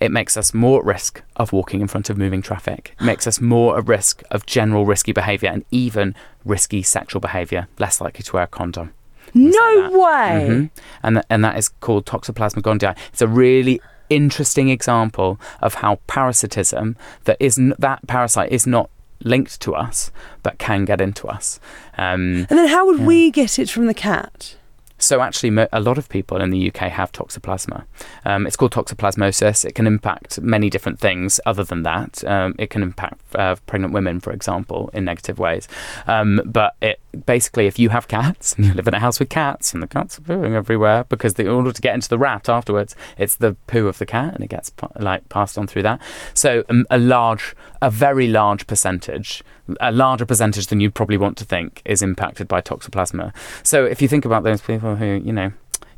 [0.00, 2.94] it makes us more at risk of walking in front of moving traffic.
[3.00, 7.68] It makes us more at risk of general risky behaviour and even risky sexual behaviour,
[7.78, 8.88] less likely to wear a condom.
[9.34, 10.46] no like way.
[10.48, 10.70] Mhm.
[11.02, 12.96] And th- and that is called Toxoplasma gondii.
[13.12, 13.78] It's a really
[14.08, 18.88] interesting example of how parasitism that is n- that parasite is not
[19.22, 20.10] linked to us
[20.42, 21.60] but can get into us.
[21.98, 23.04] Um, And then how would Yeah.
[23.12, 24.54] we get it from the cat?
[24.98, 27.84] So actually, a lot of people in the UK have toxoplasma.
[28.24, 29.64] Um, it's called toxoplasmosis.
[29.64, 31.40] It can impact many different things.
[31.46, 35.68] Other than that, um, it can impact uh, pregnant women, for example, in negative ways.
[36.06, 39.28] Um, but it basically, if you have cats and you live in a house with
[39.28, 42.18] cats and the cats are pooing everywhere, because the, in order to get into the
[42.18, 45.82] rat afterwards, it's the poo of the cat and it gets like passed on through
[45.82, 46.00] that.
[46.34, 49.42] So um, a large, a very large percentage,
[49.80, 53.34] a larger percentage than you'd probably want to think, is impacted by toxoplasma.
[53.62, 55.52] So if you think about those people who, you know,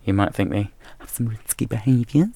[0.05, 1.29] you might think they have some
[1.61, 2.29] risky behaviours.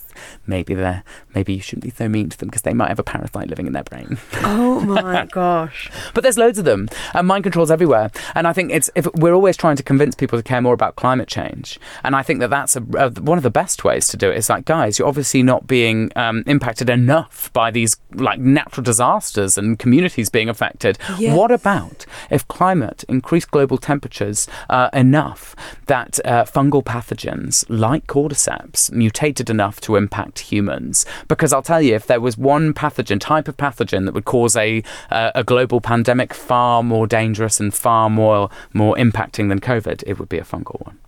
[0.47, 1.03] Maybe they're
[1.35, 3.67] maybe you shouldn't be so mean to them because they might have a parasite living
[3.67, 4.19] in their brain.
[4.47, 5.91] Oh my gosh.
[6.13, 8.11] But there's loads of them, and mind control's everywhere.
[8.35, 10.97] And I think it's if we're always trying to convince people to care more about
[10.97, 14.17] climate change, and I think that that's a, a, one of the best ways to
[14.17, 14.37] do it.
[14.37, 19.57] Is like, guys, you're obviously not being um, impacted enough by these like natural disasters
[19.57, 20.99] and communities being affected.
[21.19, 21.37] Yes.
[21.37, 25.57] What about if climate increased global temperatures uh, enough
[25.87, 31.07] that uh, fungal pathogens like cordyceps mutated enough to impact humans?
[31.29, 34.57] Because I'll tell you, if there was one pathogen, type of pathogen that would cause
[34.57, 40.03] a uh, a global pandemic far more dangerous and far more more impacting than COVID,
[40.07, 40.99] it would be a fungal one.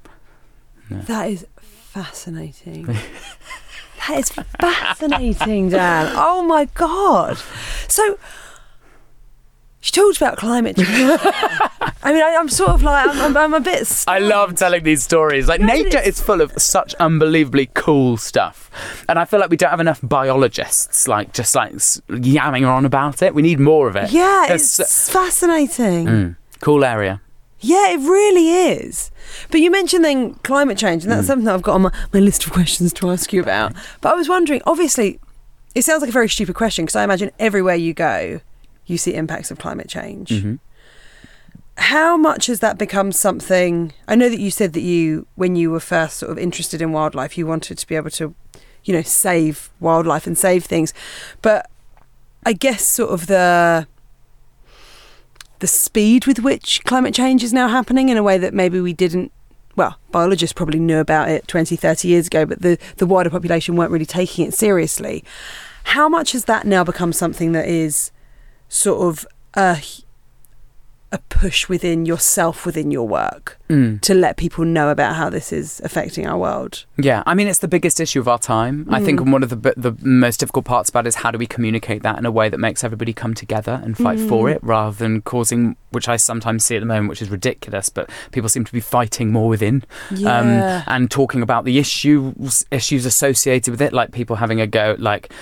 [0.91, 2.85] That is fascinating.
[4.09, 6.13] that is fascinating, Dan.
[6.15, 7.39] Oh my god.
[7.89, 8.19] So
[9.81, 11.21] she talked about climate change.
[12.07, 14.05] I mean, I, I'm sort of like I'm, I'm, I'm a bit.
[14.09, 15.49] I love telling these stories.
[15.49, 18.71] Like nature is full of such unbelievably cool stuff,
[19.09, 23.23] and I feel like we don't have enough biologists like just like yamming on about
[23.23, 23.35] it.
[23.35, 24.13] We need more of it.
[24.13, 26.07] Yeah, There's it's fascinating.
[26.07, 27.21] Mm, cool area.
[27.59, 29.11] Yeah, it really is.
[29.51, 31.27] But you mentioned then climate change, and that's Mm.
[31.27, 33.73] something that I've got on my, my list of questions to ask you about.
[34.01, 35.19] But I was wondering, obviously,
[35.75, 38.41] it sounds like a very stupid question because I imagine everywhere you go,
[38.85, 40.29] you see impacts of climate change.
[40.29, 40.59] Mhm.
[41.79, 43.93] How much has that become something?
[44.09, 46.93] I know that you said that you, when you were first sort of interested in
[46.93, 48.35] wildlife, you wanted to be able to,
[48.85, 50.95] you know, save wildlife and save things.
[51.43, 51.71] But
[52.45, 53.87] I guess sort of the
[55.59, 58.93] the speed with which climate change is now happening in a way that maybe we
[58.93, 59.33] didn't
[59.75, 63.75] well biologists probably knew about it 20 30 years ago but the the wider population
[63.75, 65.25] weren't really taking it seriously
[65.85, 68.13] how much has that now become something that is
[68.69, 69.81] sort of a
[71.13, 74.01] a push within yourself within your work Mm.
[74.03, 77.59] to let people know about how this is affecting our world Yeah, I mean it's
[77.61, 78.87] the biggest issue of our time.
[78.91, 79.33] I think Mm.
[79.33, 82.19] one of the the most difficult parts about it is how do we communicate that
[82.19, 84.53] in a way that makes everybody come together and fight for Mm.
[84.55, 87.89] it, rather than causing, which I sometimes see at the moment, which is ridiculous.
[87.89, 89.83] But people seem to be fighting more within
[90.25, 90.49] um,
[90.87, 95.33] and talking about the issues issues associated with it, like people having a go, like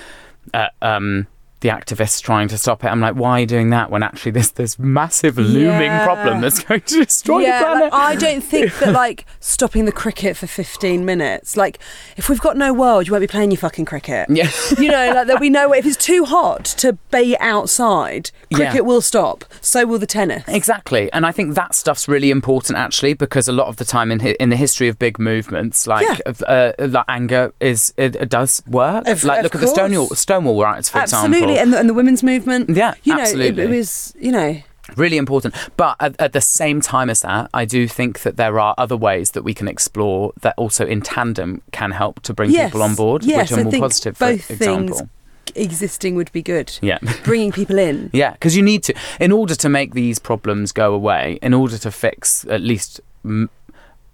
[0.53, 1.27] uh, um,
[1.65, 2.87] the activists trying to stop it.
[2.89, 6.05] I'm like, why are you doing that when actually there's this massive looming Yeah.
[6.05, 7.83] problem that's going to destroy yeah, the planet?
[7.91, 11.57] like, I don't think that like stopping the cricket for 15 minutes.
[11.57, 11.79] Like,
[12.17, 14.27] if we've got no world, you won't be playing your fucking cricket.
[14.29, 14.49] yeah.
[14.77, 15.79] You know, like there'll be no way.
[15.79, 18.57] If it's too hot to be outside, Yeah.
[18.57, 19.43] cricket will stop.
[19.61, 20.43] So will the tennis.
[20.47, 24.11] Exactly, and I think that stuff's really important actually because a lot of the time
[24.11, 26.33] in in the history of big movements, like Yeah.
[26.47, 29.07] uh, like anger is it, it does work.
[29.07, 30.09] Of- like of look at the Stonewall.
[30.09, 31.54] Stonewall riots, for Absolutely, example.
[31.57, 32.69] And the, and the women's movement.
[32.69, 33.63] Yeah, you know, it- absolutely.
[33.63, 34.57] It, was, you know,
[34.95, 35.55] really important.
[35.77, 38.95] But at, at the same time as that, I do think that there are other
[38.97, 42.83] ways that we can explore that also in tandem can help to bring Yes, people
[42.83, 44.17] on board, yes, which are I more think positive.
[44.17, 45.09] For both things- example,
[45.55, 46.77] existing would be good.
[46.81, 46.97] yeah.
[47.23, 48.09] Bringing people in.
[48.13, 51.77] Yeah, because you need to, in order to make these problems go away, in order
[51.77, 53.49] to fix at least m-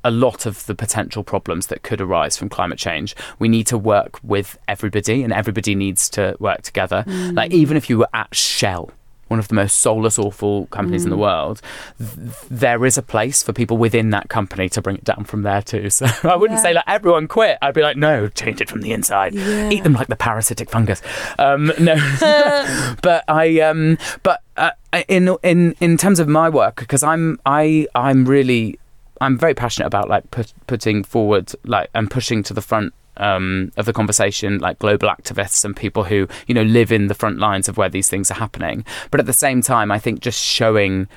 [0.03, 3.77] a lot of the potential problems that could arise from climate change, we need to
[3.77, 7.03] work with everybody, and everybody needs to work together.
[7.07, 8.91] Like, even if you were at Shell,
[9.27, 11.61] one of the most soulless, awful companies in the world,
[11.97, 15.43] th- there is a place for people within that company to bring it down from
[15.43, 15.89] there too.
[15.99, 16.63] So I wouldn't Yeah.
[16.63, 17.57] say like everyone quit.
[17.61, 19.33] I'd be like, no, change it from the inside.
[19.33, 19.69] Yeah.
[19.69, 21.01] Eat them like the parasitic fungus.
[21.39, 21.95] Um, no,
[23.01, 24.71] but I um, but uh,
[25.07, 28.79] in in in terms of my work, because I'm I I'm really
[29.21, 33.71] I'm very passionate about like put, putting forward like and pushing to the front um,
[33.77, 37.37] of the conversation like global activists and people who you know live in the front
[37.37, 38.83] lines of where these things are happening.
[39.11, 41.07] But at the same time, I think just showing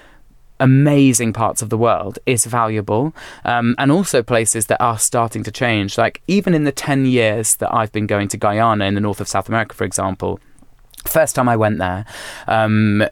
[0.61, 5.51] amazing parts of the world is valuable um, and also places that are starting to
[5.51, 9.01] change like even in the 10 years that i've been going to guyana in the
[9.01, 10.39] north of south america for example
[11.05, 12.05] first time i went there
[12.47, 13.05] um,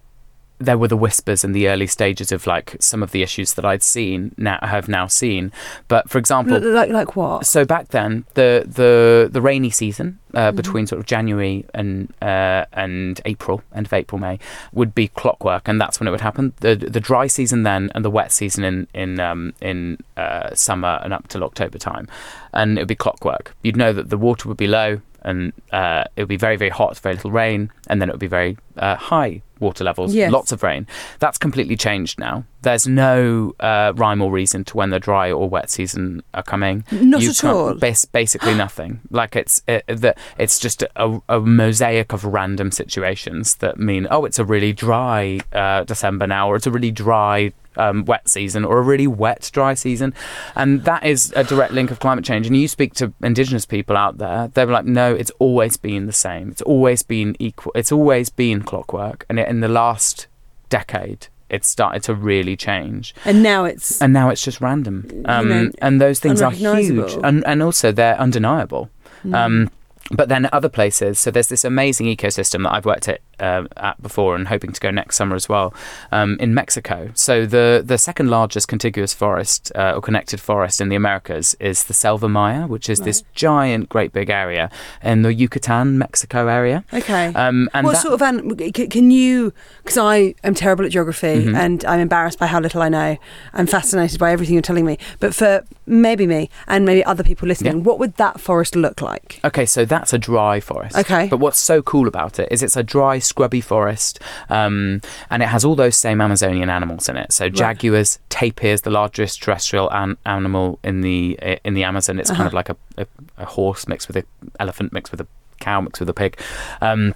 [0.64, 3.64] there were the whispers in the early stages of like some of the issues that
[3.64, 5.52] I'd seen now have now seen.
[5.88, 7.46] But for example, like like what?
[7.46, 12.64] so back then, the the the rainy season uh, between sort of January and uh,
[12.72, 14.38] and April, end of April, May,
[14.72, 16.52] would be clockwork, and that's when it would happen.
[16.60, 21.00] The the dry season then, and the wet season in in um, in uh, summer
[21.02, 22.08] and up till October time,
[22.52, 23.54] and it would be clockwork.
[23.62, 26.70] You'd know that the water would be low, and uh, it would be very very
[26.70, 30.32] hot, very little rain, and then it would be very uh, high water levels, Yes.
[30.32, 30.88] lots of rain.
[31.20, 32.44] That's completely changed now.
[32.62, 36.84] There's no uh, rhyme or reason to when the dry or wet season are coming.
[36.90, 37.74] Not You at all.
[37.74, 39.00] bas- basically nothing.
[39.10, 44.24] Like it's it, that it's just a, a mosaic of random situations that mean oh
[44.24, 48.64] it's a really dry uh, December now or it's a really dry um, wet season
[48.64, 50.14] or a really wet dry season,
[50.54, 52.46] and that is a direct link of climate change.
[52.46, 56.12] And you speak to Indigenous people out there, they're like, no, it's always been the
[56.12, 56.50] same.
[56.50, 57.72] It's always been equal.
[57.74, 60.26] It's always been clockwork, and in the last
[60.68, 61.28] decade.
[61.52, 65.22] it started to really change And now it's and now it's just random.
[65.26, 68.90] Um, know, and those things are huge, and and also they're undeniable.
[69.24, 69.34] Mm.
[69.34, 69.70] Um,
[70.10, 74.00] but then other places, so there's this amazing ecosystem that I've worked at, uh, at
[74.02, 75.74] before and hoping to go next summer as well
[76.12, 77.10] um, in Mexico.
[77.14, 81.84] So the the second largest contiguous forest uh, or connected forest in the Americas is
[81.84, 84.70] the Selva Maya, which is this giant, great big area
[85.02, 86.84] in the Yucatan, Mexico area.
[86.92, 87.26] okay.
[87.34, 89.52] Um, and what that- sort of an, can you?
[89.82, 91.54] Because I am terrible at geography Mhm.
[91.56, 93.16] and I'm embarrassed by how little I know.
[93.54, 94.98] I'm fascinated by everything you're telling me.
[95.20, 97.82] But for maybe me and maybe other people listening, Yeah.
[97.82, 99.40] what would that forest look like?
[99.44, 100.96] Okay, so that's a dry forest.
[100.96, 101.26] Okay.
[101.28, 104.20] But what's so cool about it is it's a dry scrubby forest,
[104.50, 107.32] um, and it has all those same Amazonian animals in it.
[107.32, 112.18] So jaguars, tapirs, the largest terrestrial an- animal in the in the Amazon.
[112.20, 113.06] It's kind of like a, a,
[113.38, 114.26] a horse mixed with an
[114.60, 115.26] elephant mixed with a
[115.60, 116.32] cow mixed with a pig.
[116.80, 117.14] Um,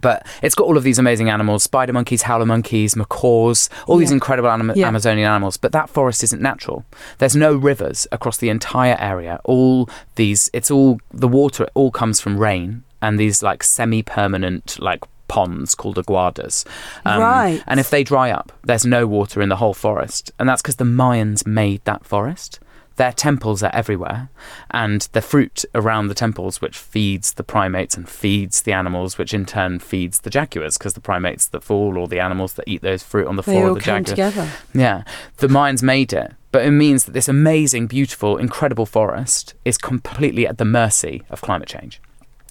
[0.00, 4.10] but it's got all of these amazing animals spider monkeys, howler monkeys, macaws, all these
[4.12, 4.86] incredible anim- Yeah.
[4.88, 5.56] Amazonian animals.
[5.56, 6.84] But that forest isn't natural.
[7.18, 9.40] There's no rivers across the entire area.
[9.44, 14.02] All these, it's all, the water, it all comes from rain and these like semi
[14.02, 16.64] permanent, like ponds called aguadas.
[17.04, 17.62] Um, right.
[17.66, 20.32] And if they dry up, there's no water in the whole forest.
[20.38, 22.58] And that's because the Mayans made that forest.
[22.96, 24.28] Their temples are everywhere,
[24.72, 29.32] and the fruit around the temples, which feeds the primates and feeds the animals, which
[29.32, 32.82] in turn feeds the jaguars, because the primates that fall or the animals that eat
[32.82, 34.30] those fruit on the They floor all of the come jaguar.
[34.30, 34.50] together.
[34.74, 35.04] Yeah,
[35.36, 40.44] the Mayans made it, but it means that this amazing, beautiful, incredible forest is completely
[40.44, 42.00] at the mercy of climate change.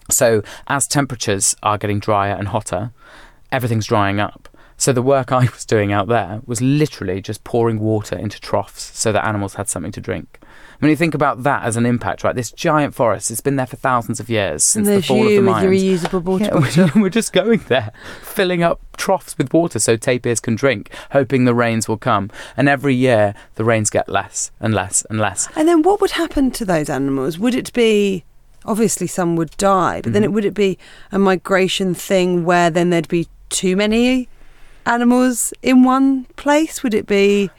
[0.10, 2.92] So, as temperatures are getting drier and hotter,
[3.52, 4.50] everything's drying up.
[4.80, 8.98] So, the work I was doing out there was literally just pouring water into troughs
[8.98, 10.40] so that animals had something to drink.
[10.80, 12.36] When you think about that as an impact, right?
[12.36, 15.26] This giant forest, it's been there for thousands of years And since the there's fall
[15.26, 16.90] of you the with your reusable water Yeah, bottle.
[16.96, 17.92] we're, we're just going there,
[18.22, 22.30] filling up troughs with water so tapirs can drink, hoping the rains will come.
[22.56, 25.50] And every year, the rains get less and less and less.
[25.56, 27.40] And then what would happen to those animals?
[27.40, 28.24] Would it be
[28.68, 30.32] obviously some would die, but then Mm-hmm.
[30.32, 30.78] it would it be
[31.12, 34.28] a migration thing where then there'd be too many
[34.86, 36.84] animals in one place?
[36.84, 37.50] Would it be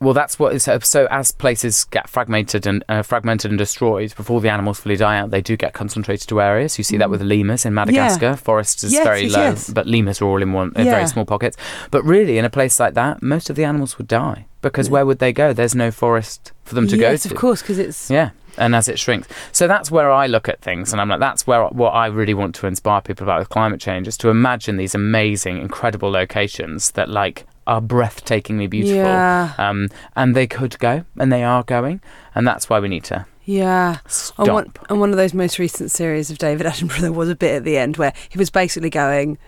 [0.00, 1.06] Well, that's what is so, so.
[1.10, 5.30] As places get fragmented and uh, fragmented and destroyed before the animals fully die out,
[5.30, 6.78] they do get concentrated to areas.
[6.78, 8.34] You see that with lemurs in Madagascar.
[8.36, 8.94] Forest is Mm.
[8.94, 9.68] Yes, very low, yes.
[9.70, 10.92] but lemurs are all in one in Yeah.
[10.96, 11.56] very small pockets.
[11.90, 15.04] But really, in a place like that, most of the animals would die because where
[15.04, 15.52] would they go?
[15.52, 17.34] There's no forest for them to yes, go to.
[17.34, 20.60] of course, because it's Yeah, and as it shrinks, so that's where I look at
[20.60, 23.48] things, and I'm like, that's where what I really want to inspire people about with
[23.48, 29.52] climate change is to imagine these amazing, incredible locations that like are breathtakingly beautiful, Yeah.
[29.58, 32.00] um, and they could go, and they are going,
[32.34, 33.98] and that's why we need to yeah.
[34.06, 34.48] stop.
[34.48, 37.36] On one, on one of those most recent series of David Attenborough, there was a
[37.36, 39.38] bit at the end where he was basically going,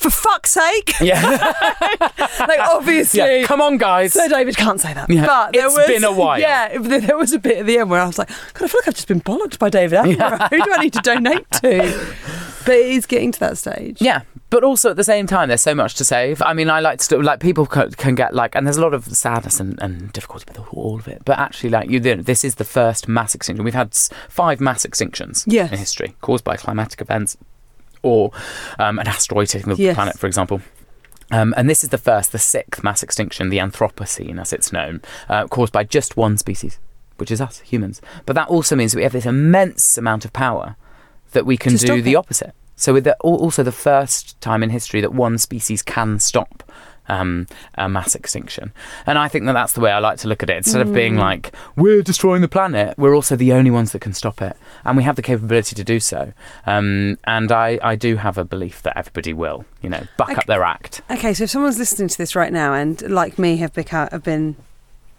[0.00, 1.20] "For fuck's sake!" yeah,
[2.40, 3.20] like obviously.
[3.20, 4.12] yeah, come on, guys.
[4.12, 5.08] So David can't say that.
[5.10, 6.40] Yeah, but there it's was, been a while.
[6.40, 8.80] Yeah, there was a bit at the end where I was like, God, I feel
[8.80, 10.48] like I've just been bollocked by David Attenborough.
[10.50, 12.14] Who do I need to donate to?
[12.64, 14.02] But it is getting to that stage.
[14.02, 16.42] Yeah, but also at the same time, there's so much to save.
[16.42, 18.92] I mean, I like to like people can, can get like, and there's a lot
[18.94, 21.22] of sadness and, and difficulty with all of it.
[21.24, 23.64] But actually, like you, this is the first mass extinction.
[23.64, 23.94] We've had
[24.28, 25.72] five mass extinctions Yes.
[25.72, 27.36] in history caused by climatic events
[28.02, 28.30] or
[28.78, 29.94] um, an asteroid hitting the Yes.
[29.94, 30.60] planet, for example.
[31.32, 35.00] Um, and this is the first, the sixth mass extinction, the Anthropocene, as it's known,
[35.28, 36.78] uh, caused by just one species,
[37.18, 38.00] which is us, humans.
[38.26, 40.76] But that also means that we have this immense amount of power
[41.32, 42.16] that we can do the it.
[42.16, 42.52] opposite.
[42.74, 46.64] So, with the, also the first time in history that one species can stop
[47.10, 48.72] um, a mass extinction,
[49.06, 50.56] and I think that that's the way I like to look at it.
[50.56, 54.14] Instead of being like we're destroying the planet, we're also the only ones that can
[54.14, 56.32] stop it, and we have the capability to do so.
[56.66, 60.38] Um, and I, I do have a belief that everybody will, you know, buck Okay.
[60.38, 61.02] up their act.
[61.10, 64.24] Okay, so if someone's listening to this right now and, like me, have become have
[64.24, 64.56] been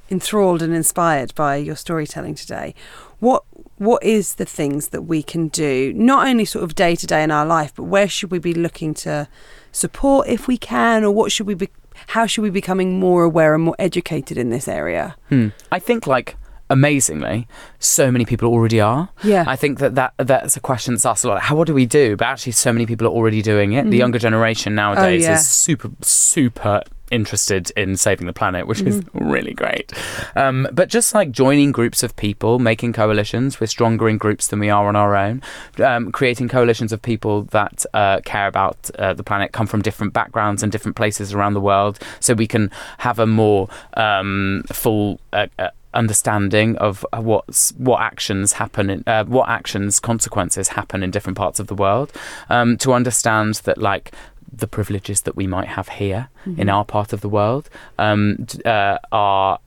[0.09, 2.73] enthralled and inspired by your storytelling today,
[3.19, 3.43] what
[3.77, 7.23] what is the things that we can do, not only sort of day to day
[7.23, 9.27] in our life, but where should we be looking to
[9.71, 11.69] support if we can, or what should we be?
[12.07, 15.15] How should we be becoming more aware and more educated in this area?
[15.29, 15.49] Hmm.
[15.71, 16.35] I think like
[16.69, 17.47] amazingly,
[17.79, 19.09] so many people already are.
[19.23, 19.43] Yeah.
[19.47, 21.41] I think that, that that's a question that's asked a lot.
[21.41, 22.15] How what do we do?
[22.15, 23.83] But actually, so many people are already doing it.
[23.89, 23.97] The Mhm.
[23.99, 25.33] younger generation nowadays yeah.
[25.35, 26.81] is super super
[27.11, 29.91] interested in saving the planet, which is really great.
[30.35, 34.59] Um, but just like joining groups of people, making coalitions, we're stronger in groups than
[34.59, 35.41] we are on our own.
[35.83, 40.13] Um, creating coalitions of people that uh, care about uh, the planet, come from different
[40.13, 45.19] backgrounds and different places around the world, so we can have a more um, full.
[45.33, 51.11] Uh, uh, understanding of what's what actions happen in uh, what actions consequences happen in
[51.11, 52.11] different parts of the world
[52.49, 54.13] um, to understand that like
[54.51, 58.97] the privileges that we might have here in our part of the world um, uh,
[59.11, 59.59] are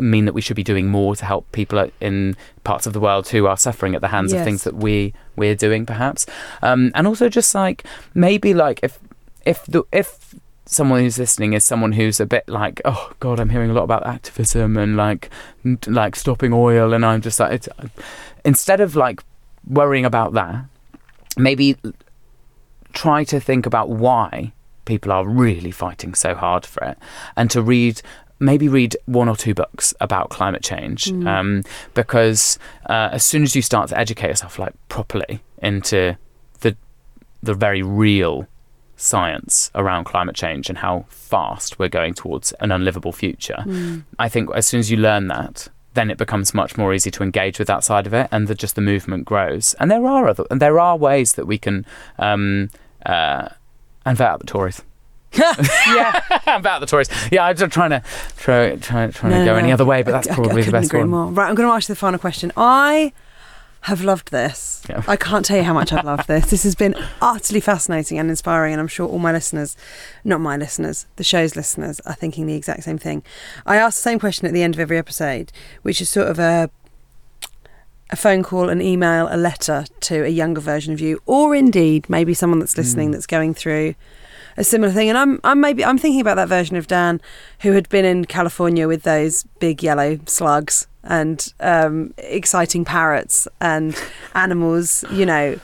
[0.00, 3.28] mean that we should be doing more to help people in parts of the world
[3.28, 4.40] who are suffering at the hands Yes.
[4.40, 6.26] of things that we we're doing perhaps
[6.62, 8.98] um, and also just like maybe like if
[9.44, 13.50] if the if someone who's listening is someone who's a bit like oh god i'm
[13.50, 15.28] hearing a lot about activism and like
[15.86, 17.68] like stopping oil and i'm just like it's,
[18.44, 19.22] instead of like
[19.68, 20.64] worrying about that
[21.36, 21.76] maybe
[22.94, 24.52] try to think about why
[24.84, 26.98] people are really fighting so hard for it
[27.36, 28.00] and to read
[28.40, 31.62] maybe read one or two books about climate change um,
[31.94, 36.16] because uh, as soon as you start to educate yourself like properly into
[36.60, 36.76] the
[37.42, 38.46] the very real
[38.96, 43.64] science around climate change and how fast we're going towards an unlivable future.
[44.18, 47.22] I think as soon as you learn that, then it becomes much more easy to
[47.22, 49.74] engage with that side of it, and the, just the movement grows.
[49.78, 51.86] And there are other, and there are ways that we can,
[52.18, 52.70] um,
[53.06, 53.48] uh,
[54.06, 54.82] and vote out the Tories.
[55.34, 56.20] yeah.
[56.46, 57.08] about the Tories.
[57.32, 58.02] Yeah, I'm just trying to
[58.36, 60.62] try, try, trying No, to go no, any other way, but that's I- I- probably
[60.62, 61.08] I the best agree one.
[61.10, 61.26] More.
[61.26, 62.52] Right, I'm going to ask you the final question.
[62.56, 63.12] I
[63.82, 64.82] have loved this.
[64.88, 65.02] Yeah.
[65.06, 66.48] I can't tell you how much I've loved this.
[66.50, 69.76] This has been utterly fascinating and inspiring, and I'm sure all my listeners,
[70.24, 73.22] not my listeners, the show's listeners, are thinking the exact same thing.
[73.66, 75.52] I ask the same question at the end of every episode,
[75.82, 76.70] which is sort of a
[78.10, 82.08] a phone call, an email, a letter to a younger version of you, or indeed
[82.08, 83.94] maybe someone that's listening that's going through
[84.56, 85.08] a similar thing.
[85.08, 87.20] And I'm I'm maybe I'm thinking about that version of Dan
[87.60, 94.00] who had been in California with those big yellow slugs and um, exciting parrots and
[94.34, 95.58] animals, you know,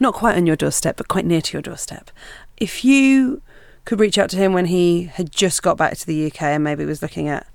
[0.00, 2.10] not quite on your doorstep, but quite near to your doorstep.
[2.56, 3.42] If you
[3.84, 6.62] could reach out to him when he had just got back to the UK and
[6.64, 7.46] maybe was looking at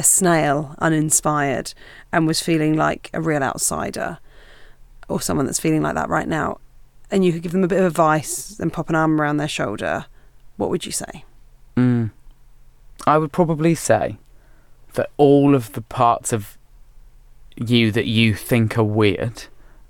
[0.00, 1.74] a snail uninspired
[2.10, 4.18] and was feeling like a real outsider
[5.10, 6.58] or someone that's feeling like that right now,
[7.10, 9.48] and you could give them a bit of advice and pop an arm around their
[9.48, 10.06] shoulder,
[10.56, 11.24] what would you say?
[11.76, 12.12] Mm.
[13.06, 14.16] I would probably say
[14.94, 16.56] that all of the parts of
[17.56, 19.44] you that you think are weird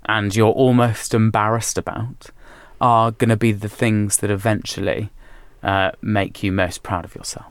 [0.05, 2.31] and you're almost embarrassed about
[2.81, 5.09] are going to be the things that eventually
[5.63, 7.50] uh, make you most proud of yourself.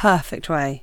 [0.00, 0.82] Perfect way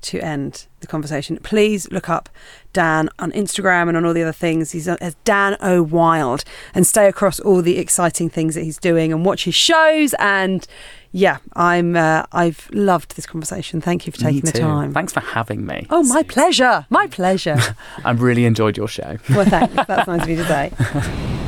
[0.00, 1.36] to end the conversation.
[1.44, 2.28] Please look up
[2.72, 4.72] Dan on Instagram and on all the other things.
[4.72, 6.42] He's as Dan O Wild
[6.74, 10.12] and stay across all the exciting things that he's doing and watch his shows.
[10.18, 10.66] And
[11.12, 13.80] yeah, I'm uh, I've loved this conversation.
[13.80, 14.92] Thank you for taking the time.
[14.92, 15.86] Thanks for having me.
[15.88, 16.84] Oh, my pleasure.
[16.90, 17.58] My pleasure.
[18.04, 19.18] I've really enjoyed your show.
[19.30, 19.74] well, thanks.
[19.86, 20.72] That's nice of you to say.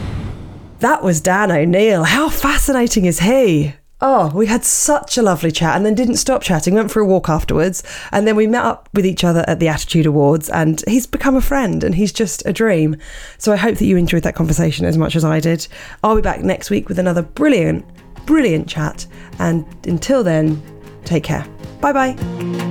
[0.81, 2.05] That was Dan O'Neill.
[2.05, 3.75] How fascinating is he?
[4.03, 7.07] Oh, we had such a lovely chat and then didn't stop chatting, went for a
[7.07, 7.83] walk afterwards.
[8.13, 11.37] And then we met up with each other at the Attitude Awards and he's become
[11.37, 12.97] a friend and he's just a dream.
[13.37, 15.69] So I hope that you enjoyed that conversation as much as I did.
[16.03, 17.85] I'll be back next week with another brilliant,
[18.25, 19.07] brilliant chat.
[19.39, 20.63] And until then,
[21.05, 21.47] take care.
[21.81, 22.70] Bye bye.